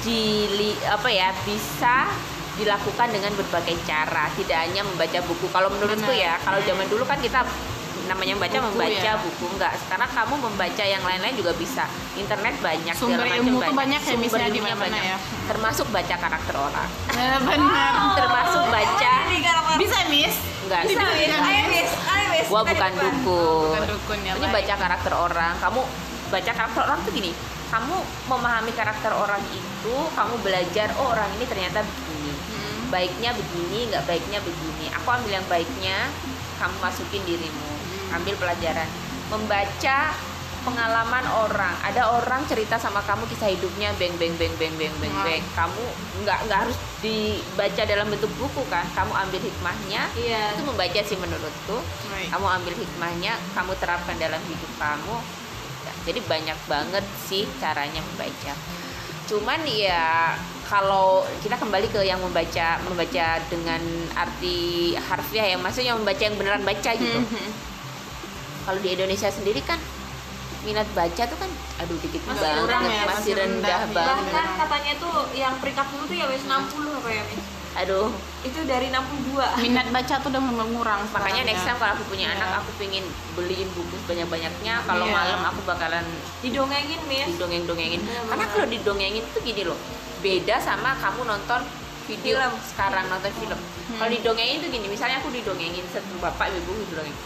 [0.06, 2.06] dili apa ya bisa
[2.56, 4.28] dilakukan dengan berbagai cara.
[4.32, 5.46] Tidak hanya membaca buku.
[5.48, 7.44] Kalau menurutku ya kalau zaman dulu kan kita
[8.06, 9.14] namanya membaca Buku membaca ya.
[9.18, 9.74] buku enggak.
[9.82, 11.84] Sekarang kamu membaca yang lain-lain juga bisa.
[12.14, 13.98] Internet banyak Sumber ilmu tuh banyak.
[13.98, 15.02] ya, sumber misalnya ilmunya banyak.
[15.02, 15.18] ya.
[15.50, 16.88] termasuk baca karakter orang.
[17.10, 17.92] Ya, benar.
[18.22, 19.12] Termasuk baca.
[19.76, 20.34] Bisa Miss?
[20.64, 20.82] Enggak.
[20.86, 21.26] Bisa sih.
[21.26, 21.34] Miss?
[21.34, 21.90] ayo Miss.
[22.06, 22.46] Ayo Miss.
[22.46, 23.66] Gua bukan dukun.
[23.74, 25.54] Bukan dukun ya ini baca karakter orang.
[25.58, 25.80] Kamu
[26.26, 27.30] baca karakter orang tuh gini.
[27.66, 27.96] Kamu
[28.30, 32.15] memahami karakter orang itu kamu belajar oh orang ini ternyata begini.
[32.88, 34.86] Baiknya begini nggak baiknya begini.
[34.96, 36.08] Aku ambil yang baiknya
[36.56, 37.70] kamu masukin dirimu.
[38.14, 38.88] Ambil pelajaran.
[39.28, 39.98] Membaca
[40.62, 41.74] pengalaman orang.
[41.82, 45.22] Ada orang cerita sama kamu kisah hidupnya beng beng beng beng beng beng Hmm.
[45.22, 45.42] beng.
[45.54, 45.82] Kamu
[46.26, 48.82] nggak nggak harus dibaca dalam bentuk buku kan?
[48.94, 50.02] Kamu ambil hikmahnya.
[50.18, 50.58] Iya.
[50.58, 51.78] Itu membaca sih menurutku.
[52.10, 52.28] Baik.
[52.34, 55.16] kamu ambil hikmahnya kamu terapkan dalam hidup kamu.
[56.06, 58.54] Jadi banyak banget sih caranya membaca.
[59.26, 60.34] Cuman ya
[60.66, 61.06] kalau
[61.40, 63.78] kita kembali ke yang membaca membaca dengan
[64.12, 64.58] arti
[64.96, 67.20] harfiah ya maksudnya membaca yang beneran baca gitu.
[67.20, 67.48] Mhm.
[68.62, 69.78] kalau di Indonesia sendiri kan
[70.62, 71.46] minat baca tuh kan
[71.78, 74.24] aduh dikit Masih banget kurang ya, masih masih rendah rendah, banget.
[74.26, 77.44] Bahkan katanya tuh yang peringkat dulu tuh ya Miss 60 apa ya Miss?
[77.76, 78.08] Aduh.
[78.42, 81.68] Itu dari 62 minat baca tuh udah mengurang makanya sekarang next ya.
[81.68, 82.34] time kalau aku punya Iya.
[82.34, 83.04] anak aku pengen
[83.36, 85.14] beliin buku banyak banyaknya kalau Iya.
[85.14, 86.04] malam aku bakalan
[86.42, 87.28] didongengin Miss.
[87.38, 88.00] didongeng-dongengin.
[88.02, 89.78] Iya, karena kalau didongengin tuh gini loh
[90.24, 91.60] beda sama kamu nonton
[92.06, 92.54] video Film.
[92.62, 93.58] sekarang nonton film.
[93.58, 93.98] Hmm.
[93.98, 97.16] kalau didongengin tuh gini misalnya aku didongengin satu bapak ibu didongeng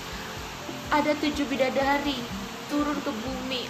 [0.91, 2.19] ada tujuh bidadari
[2.67, 3.63] turun ke bumi.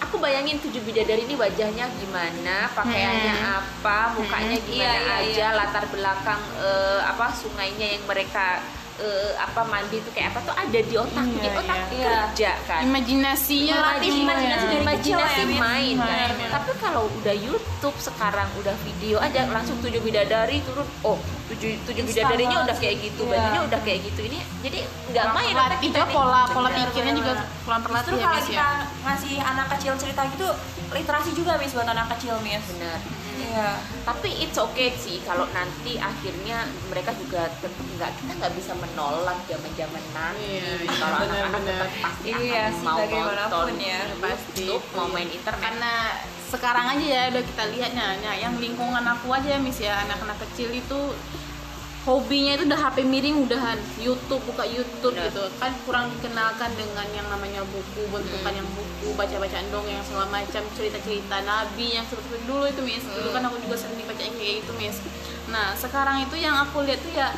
[0.00, 5.84] Aku bayangin tujuh bidadari ini wajahnya gimana pakaiannya apa mukanya gimana Iya, iya, aja latar
[5.92, 8.64] belakang eh, apa sungainya yang mereka
[9.00, 12.04] eh, apa mandi itu kayak apa tuh ada di otak Iya, di otak iya.
[12.06, 14.70] kerja kan imajinasinya Melatih imajinasi ya.
[14.70, 15.58] dari imajinasi ya, Min.
[15.58, 16.06] main kan.
[16.06, 16.48] Main, ya.
[16.50, 20.86] Tapi kalau udah YouTube sekarang udah video aja langsung tujuh bidadari turun.
[21.00, 23.32] Oh tujuh tujuh bidadarinya udah kayak gitu, Iya.
[23.32, 24.20] bajunya udah kayak gitu.
[24.22, 24.78] Ini jadi
[25.10, 27.32] nggak main otak kita pola pola pikirnya juga
[27.64, 28.68] pelan pelan Justru ya kalau Miss kita ya
[29.02, 30.48] ngasih anak kecil cerita gitu
[30.90, 32.62] literasi juga Miss buat anak kecil Miss.
[32.70, 32.98] Benar.
[33.50, 33.70] Iya.
[34.06, 39.38] Tapi it's okay sih kalau nanti akhirnya mereka juga tetap nggak kita nggak bisa menolak
[39.50, 40.46] zaman zaman nanti.
[40.46, 42.98] Iya, iya, kalau benar, anak-anak tetap pasti Iya akan sih, mau
[43.34, 44.00] nonton ya.
[44.22, 44.64] Pasti.
[44.64, 45.60] YouTube, mau main internet.
[45.60, 45.92] karena
[46.50, 50.38] sekarang aja ya udah kita lihatnya ya, yang lingkungan aku aja ya Miss ya anak-anak
[50.50, 51.00] kecil itu
[52.00, 55.28] hobinya itu udah HP miring udahan YouTube buka YouTube Benar.
[55.28, 55.44] gitu.
[55.56, 61.36] Kan kurang dikenalkan dengan yang namanya buku bentukan yang buku baca-bacaan dongeng segala macam cerita-cerita
[61.42, 64.96] nabi yang seperti dulu itu Miss dulu kan aku juga sering dibacain kayak gitu Miss
[65.46, 67.28] nah sekarang itu yang aku lihat tuh ya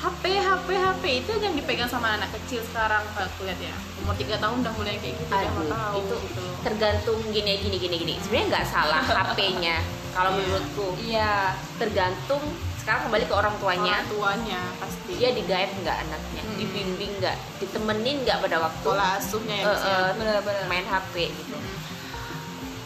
[0.00, 3.74] HP HP HP itu yang dipegang sama anak kecil sekarang aku lihat ya.
[4.00, 6.42] Umur 3 tahun udah mulai kayak gitu Aduh, tahu itu gitu.
[6.62, 8.14] tergantung gini gini gini gini.
[8.18, 9.76] Sebenarnya nggak salah HP-nya
[10.10, 10.38] kalau Iya.
[10.40, 10.86] menurutku.
[10.98, 11.32] Iya.
[11.76, 12.42] tergantung
[12.80, 13.94] sekarang kembali ke orang tuanya.
[13.98, 15.12] Orang tuanya pasti.
[15.14, 16.42] Dia di guide nggak anaknya?
[16.42, 16.56] Hmm.
[16.56, 17.36] dibimbing nggak?
[17.58, 18.84] Ditemenin nggak pada waktu?
[18.86, 19.92] Pola asuhnya ya Miss, ya.
[19.92, 20.64] eh, Benar-benar.
[20.66, 21.56] main HP gitu.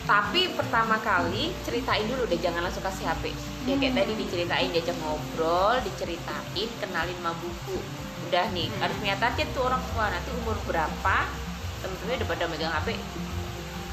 [0.04, 3.32] Tapi pertama kali ceritain dulu deh jangan langsung kasih HP
[3.64, 7.80] ya kayak tadi diceritain diajak ngobrol diceritain kenalin sama buku.
[8.28, 8.80] Udah nih Hmm.
[8.82, 10.04] harus target tuh orang tua.
[10.06, 11.16] Nanti umur berapa?
[11.80, 12.88] Temen-temennya udah pada megang HP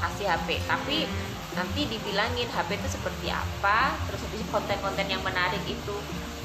[0.02, 1.06] kasih HP tapi
[1.52, 5.94] nanti dibilangin HP itu seperti apa terus habis konten-konten yang menarik itu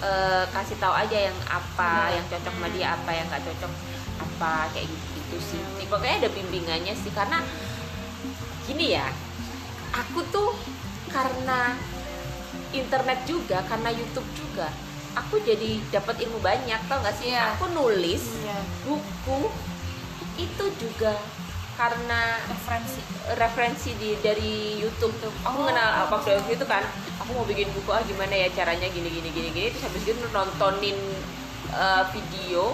[0.03, 3.71] eh, kasih tahu aja yang apa yang cocok sama dia apa yang nggak cocok
[4.17, 7.39] apa kayak gitu, gitu sih pokoknya ada bimbingannya sih karena
[8.67, 9.07] gini ya
[9.95, 10.51] aku tuh
[11.07, 11.73] karena
[12.75, 14.67] internet juga karena YouTube juga
[15.15, 17.55] aku jadi dapat ilmu banyak tau gak sih Iya.
[17.55, 18.59] aku nulis Iya.
[18.85, 19.49] buku
[20.37, 21.17] itu juga
[21.77, 22.99] karena Referensi.
[23.37, 26.81] referensi di dari YouTube tuh aku kenal apa waktu itu kan
[27.21, 30.17] aku mau bikin buku ah gimana ya caranya gini gini gini gini terus habis itu
[30.33, 30.97] nontonin
[31.69, 32.73] eh, video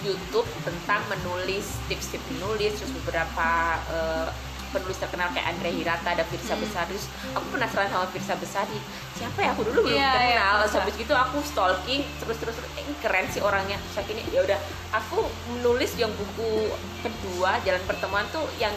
[0.00, 4.28] YouTube tentang menulis tips-tips menulis terus beberapa eh,
[4.70, 8.78] penulis terkenal kayak Andre Hirata ada Firsa Besari terus aku penasaran sama Firsa Besari
[9.18, 9.50] siapa ya?
[9.52, 10.78] Aku dulu belum Iya, iya, kenal terus Firsa.
[10.80, 13.76] habis gitu aku stalking terus terus terus, eh, keren sih orangnya.
[13.82, 14.58] Terus akhirnya ya udah
[14.94, 15.18] aku
[15.54, 16.70] menulis yang buku
[17.02, 18.72] kedua Jalan Pertemuan tuh yang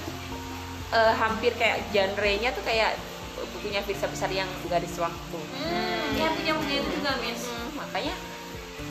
[0.92, 2.98] eh, hampir kayak genre-nya tuh kayak
[3.58, 5.40] bukunya Firsa Besari yang garis waktu.
[5.62, 7.48] Hmm, ya punya punya itu juga Miss.
[7.48, 8.14] Hmm, makanya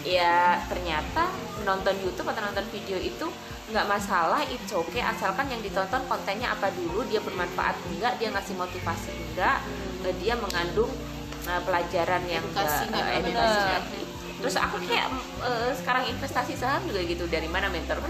[0.03, 1.31] ya ternyata
[1.63, 3.27] nonton YouTube atau nonton video itu
[3.65, 8.55] nggak masalah it's okay asalkan yang ditonton kontennya apa dulu dia bermanfaat enggak dia ngasih
[8.55, 9.63] motivasi enggak
[10.03, 10.91] eh, dia mengandung
[11.45, 13.07] eh, pelajaran yang Edukasi nggak- nggak?
[13.09, 13.47] eh, Benar.
[13.47, 13.83] nggak.
[14.43, 15.09] terus aku kayak
[15.41, 18.03] eh, sekarang investasi saham juga gitu dari mana mentor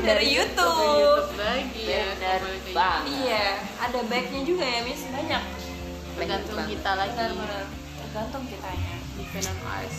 [0.00, 0.70] Dari YouTube.
[0.70, 2.40] YouTube lagi ya Bener
[2.70, 3.02] banget.
[3.02, 3.18] YouTube.
[3.18, 3.44] Iya,
[3.78, 5.02] ada baiknya juga ya Miss.
[5.04, 5.42] Banyak.
[6.12, 7.18] tergantung kita lagi.
[7.98, 8.94] Tergantung kitanya.
[9.12, 9.96] depend on us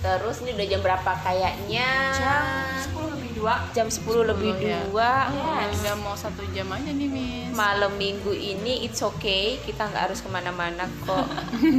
[0.00, 1.88] terus ini udah jam berapa kayaknya?
[2.10, 2.44] Jam
[2.88, 3.76] 10 lebih 2.
[3.76, 4.80] jam 10 lebih Sepuluh, ya.
[4.86, 5.12] dua.
[5.30, 7.52] Oh, udah mau satu jam aja nih Miss.
[7.52, 9.60] Malam minggu ini it's okay.
[9.60, 11.26] Kita nggak harus ke mana-mana kok.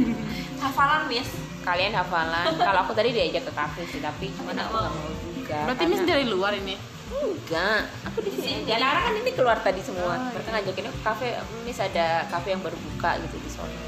[0.62, 1.26] Hafalan Miss.
[1.62, 2.58] kalian hafalan.
[2.58, 5.58] Kalau aku tadi diajak ke kafe sih tapi cuman aku nggak mau juga.
[5.66, 6.74] Berarti Miss dari luar ini?
[7.12, 7.86] Enggak.
[8.02, 8.82] Aku di sini aja.
[8.82, 10.18] Lara kan ini keluar tadi semua.
[10.30, 11.28] Mereka ngajakin aku ke kafe.
[11.62, 13.78] Miss ada kafe yang baru buka gitu di sana.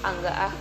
[0.00, 0.52] Ah enggak ah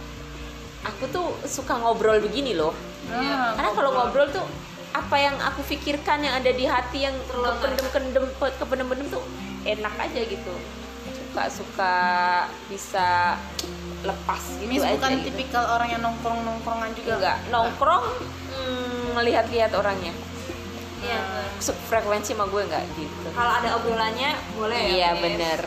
[0.82, 2.72] aku tuh suka ngobrol begini loh
[3.10, 4.46] Ah, karena kalau ngobrol tuh
[4.90, 9.24] apa yang aku pikirkan yang ada di hati yang kependem-kendem kependem-pendem tuh
[9.64, 10.54] enak aja gitu
[11.10, 11.96] suka suka
[12.66, 13.38] bisa
[14.00, 15.26] lepas gitu Miss aja bukan gitu.
[15.28, 18.06] tipikal orang yang nongkrong nongkrongan juga enggak nongkrong
[18.54, 20.14] hmm, melihat-lihat orangnya
[21.00, 21.16] Iya.
[21.88, 24.90] Frekuensi sama gue enggak gitu Kalau ada obrolannya boleh ya.
[24.92, 25.22] iya Miss?
[25.24, 25.60] bener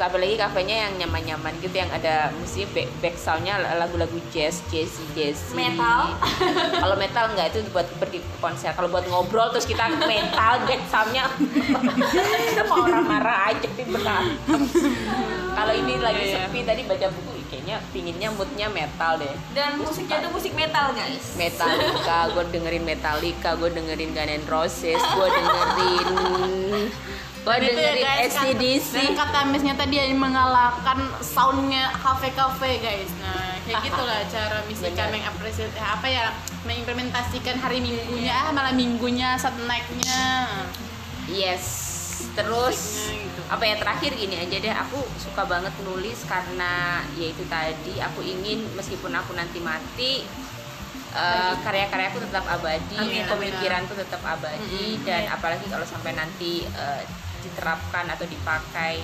[0.00, 5.52] apalagi kafenya yang nyaman-nyaman gitu yang ada musik back, back soundnya lagu-lagu jazz jazzy jazzy
[5.52, 6.16] Metal.
[6.82, 10.82] kalau metal enggak itu buat pergi ke konser kalau buat ngobrol terus kita metal back
[10.88, 11.28] soundnya
[12.50, 14.24] kita mau orang marah aja sih benar
[15.58, 16.40] kalau ini lagi Iya, iya.
[16.48, 21.34] sepi tadi baca buku kayaknya pinginnya moodnya metal deh Dan musiknya tuh musik metal guys.
[21.34, 26.08] Metallica, gue dengerin Metallica, gue dengerin Guns N' Roses, gue dengerin
[27.40, 28.92] gue itu ya, dengerin guys, kan- SCDC.
[28.92, 35.12] dan kata Missnya tadi yang mengalahkan soundnya kafe-kafe guys nah kayak gitulah cara Missika Bener.
[35.14, 36.24] mengapresiasi eh, apa ya
[36.62, 40.20] mengimplementasikan hari minggunya ah malam minggunya saat naiknya
[41.26, 41.64] Yes.
[42.30, 43.40] terus gitu.
[43.48, 48.20] apa ya terakhir gini aja deh aku suka banget nulis karena ya itu tadi aku
[48.20, 50.12] ingin meskipun aku nanti mati
[51.10, 57.02] eh, karya-karyaku tetap abadi Amin, pemikiranku tetap abadi dan apalagi kalau sampai nanti eh,
[57.42, 59.02] diterapkan atau dipakai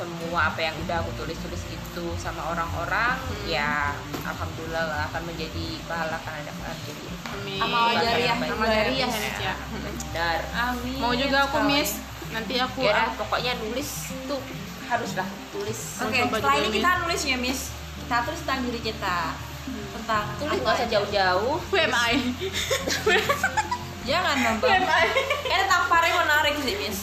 [0.00, 3.92] semua apa yang udah aku tulis-tulis itu sama orang-orang ya
[4.24, 7.62] alhamdulillah lah akan menjadi pahala kan ada jadi Amin.
[7.62, 9.06] Amal jariah, amal jariah
[9.38, 9.54] ya.
[10.66, 10.98] Amin.
[10.98, 12.02] Mau juga aku miss.
[12.34, 14.42] Nanti aku Ya pokoknya nulis tuh
[14.90, 15.78] haruslah tulis.
[16.02, 17.70] Oke, coba setelah ini kita nulis ya, Miss.
[18.02, 19.18] Kita tulis tentang diri kita.
[19.94, 20.92] Tentang Tulis nggak usah aja.
[20.98, 21.56] jauh-jauh.
[21.70, 21.76] Who
[24.12, 24.34] am I?
[24.34, 25.08] Jangan, Bambang.
[25.40, 26.98] Kayaknya tampaknya menarik sih, Miss.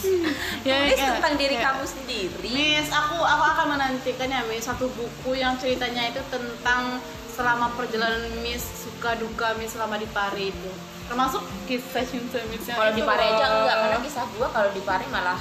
[0.62, 2.48] Ya, Tulis kayak- tentang diri kayak- kamu sendiri.
[2.50, 7.00] Miss, aku aku akan menantikan ya Miss satu buku yang ceritanya itu tentang
[7.30, 10.72] selama perjalanan Miss suka duka Miss selama di Pari itu.
[11.08, 15.06] Termasuk kisah cinta Miss Kalau di Pare aja enggak, karena kisah gua kalau di Pare
[15.08, 15.40] malah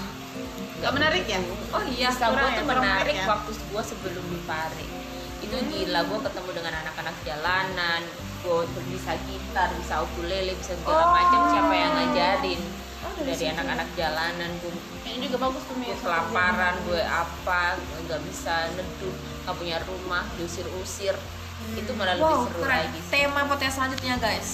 [0.76, 1.40] Nggak menarik ya?
[1.72, 3.24] Oh iya, kisah gua ya, tuh menarik ya?
[3.26, 4.84] waktu gua sebelum di Pare.
[5.40, 8.02] Itu gila gua ketemu dengan anak-anak jalanan,
[8.46, 11.10] gua bisa gitar, bisa ukulele, bisa segala Oh.
[11.12, 12.62] macam siapa yang ngajarin.
[13.16, 18.22] dari Dari anak-anak jalanan gua Kayaknya juga bagus tuh gue kelaparan gue apa gue nggak
[18.22, 21.14] bisa neduh nggak punya rumah diusir-usir
[21.72, 22.76] itu malah lebih Wow, seru keren.
[22.84, 23.10] lagi sih.
[23.16, 24.48] Tema podcast selanjutnya, guys.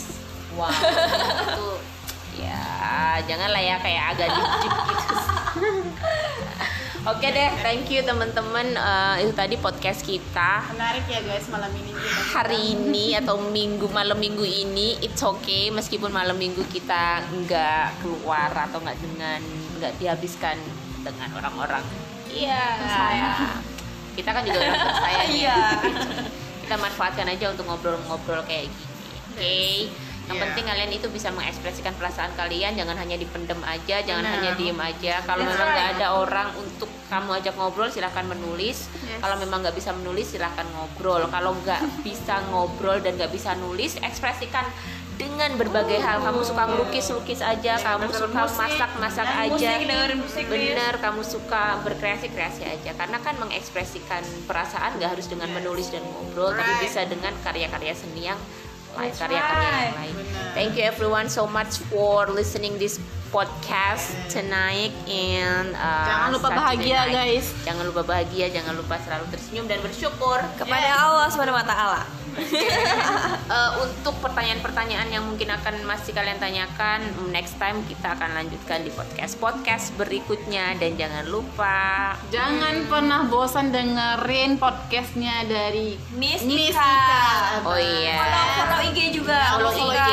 [0.53, 1.69] wow itu
[2.39, 2.63] ya
[3.25, 5.15] janganlah ya kayak agak deep gitu
[7.03, 8.79] Oke deh, thank you teman-teman.
[8.79, 12.23] Eh, itu tadi podcast kita Menarik ya guys malam ini kita.
[12.31, 15.03] hari ini atau minggu malam minggu ini.
[15.03, 19.43] It's okay meskipun malam minggu kita nggak keluar atau nggak dengan
[19.83, 20.55] nggak dihabiskan
[21.03, 21.83] dengan orang-orang.
[22.31, 22.63] Iya.
[24.15, 25.35] Kita kan juga orang tersayang ya.
[25.35, 25.59] Iya.
[26.63, 28.95] Kita manfaatkan aja untuk ngobrol-ngobrol kayak gini.
[29.35, 29.59] Oke.
[30.23, 30.43] Yang Iya.
[30.45, 34.35] penting kalian itu bisa mengekspresikan perasaan kalian, jangan hanya dipendem aja, jangan Benar.
[34.39, 35.15] hanya diem aja.
[35.23, 35.97] Kalau memang nggak right.
[35.99, 38.87] ada orang untuk kamu ajak ngobrol, silahkan menulis.
[39.03, 39.19] Yes.
[39.19, 41.27] Kalau memang nggak bisa menulis, silahkan ngobrol.
[41.27, 44.65] Kalau nggak bisa ngobrol dan nggak bisa nulis, ekspresikan
[45.13, 46.25] dengan berbagai hal.
[46.25, 47.77] Kamu suka ngelukis, lukis aja.
[47.77, 49.51] Kamu dengerin suka musik, masak, masak aja.
[49.53, 50.53] musik, dengerin musik, Miss.
[50.73, 52.91] Bener, kamu suka berkreasi, kreasi aja.
[52.97, 55.57] Karena kan mengekspresikan perasaan nggak harus dengan Yes.
[55.59, 56.83] menulis dan ngobrol, tapi Right.
[56.87, 58.41] bisa dengan karya-karya seni yang
[58.95, 60.15] lain, karya-karya yang lain.
[60.15, 60.53] Benar.
[60.53, 63.01] Thank you everyone so much for listening this
[63.33, 67.17] podcast tonight and uh, Jangan lupa bahagia night.
[67.17, 67.47] guys.
[67.65, 70.37] Jangan lupa bahagia, jangan lupa selalu tersenyum dan bersyukur.
[70.61, 72.22] Kepada Allah Subhanahu wa taala.
[73.53, 78.89] Eh, untuk pertanyaan-pertanyaan yang mungkin akan masih kalian tanyakan, next time kita akan lanjutkan di
[78.89, 86.81] podcast podcast berikutnya dan jangan lupa Jangan pernah bosan dengerin podcastnya dari Miss Miss Ika.
[86.81, 87.29] Ika.
[87.69, 88.17] Oh iya.
[88.17, 89.39] Follow, follow IG juga.
[89.53, 90.01] Follow follow IG.
[90.01, 90.13] IG,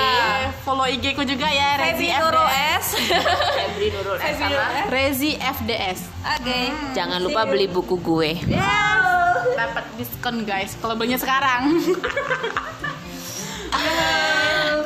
[0.67, 2.59] follow IG ku juga ya Rezi Nurul FDS.
[2.59, 2.85] S.
[3.57, 4.65] Febri Nurul S sama.
[4.91, 5.99] Rezi FDS.
[6.19, 6.59] Oke.
[6.91, 8.31] jangan lupa beli buku gue.
[9.55, 11.61] Dapat diskon guys kalau belinya sekarang.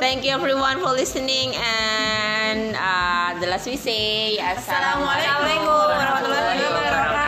[0.03, 7.22] Thank you everyone for listening and uh, the last we say Assalamualaikum warahmatullahi wabarakatuh.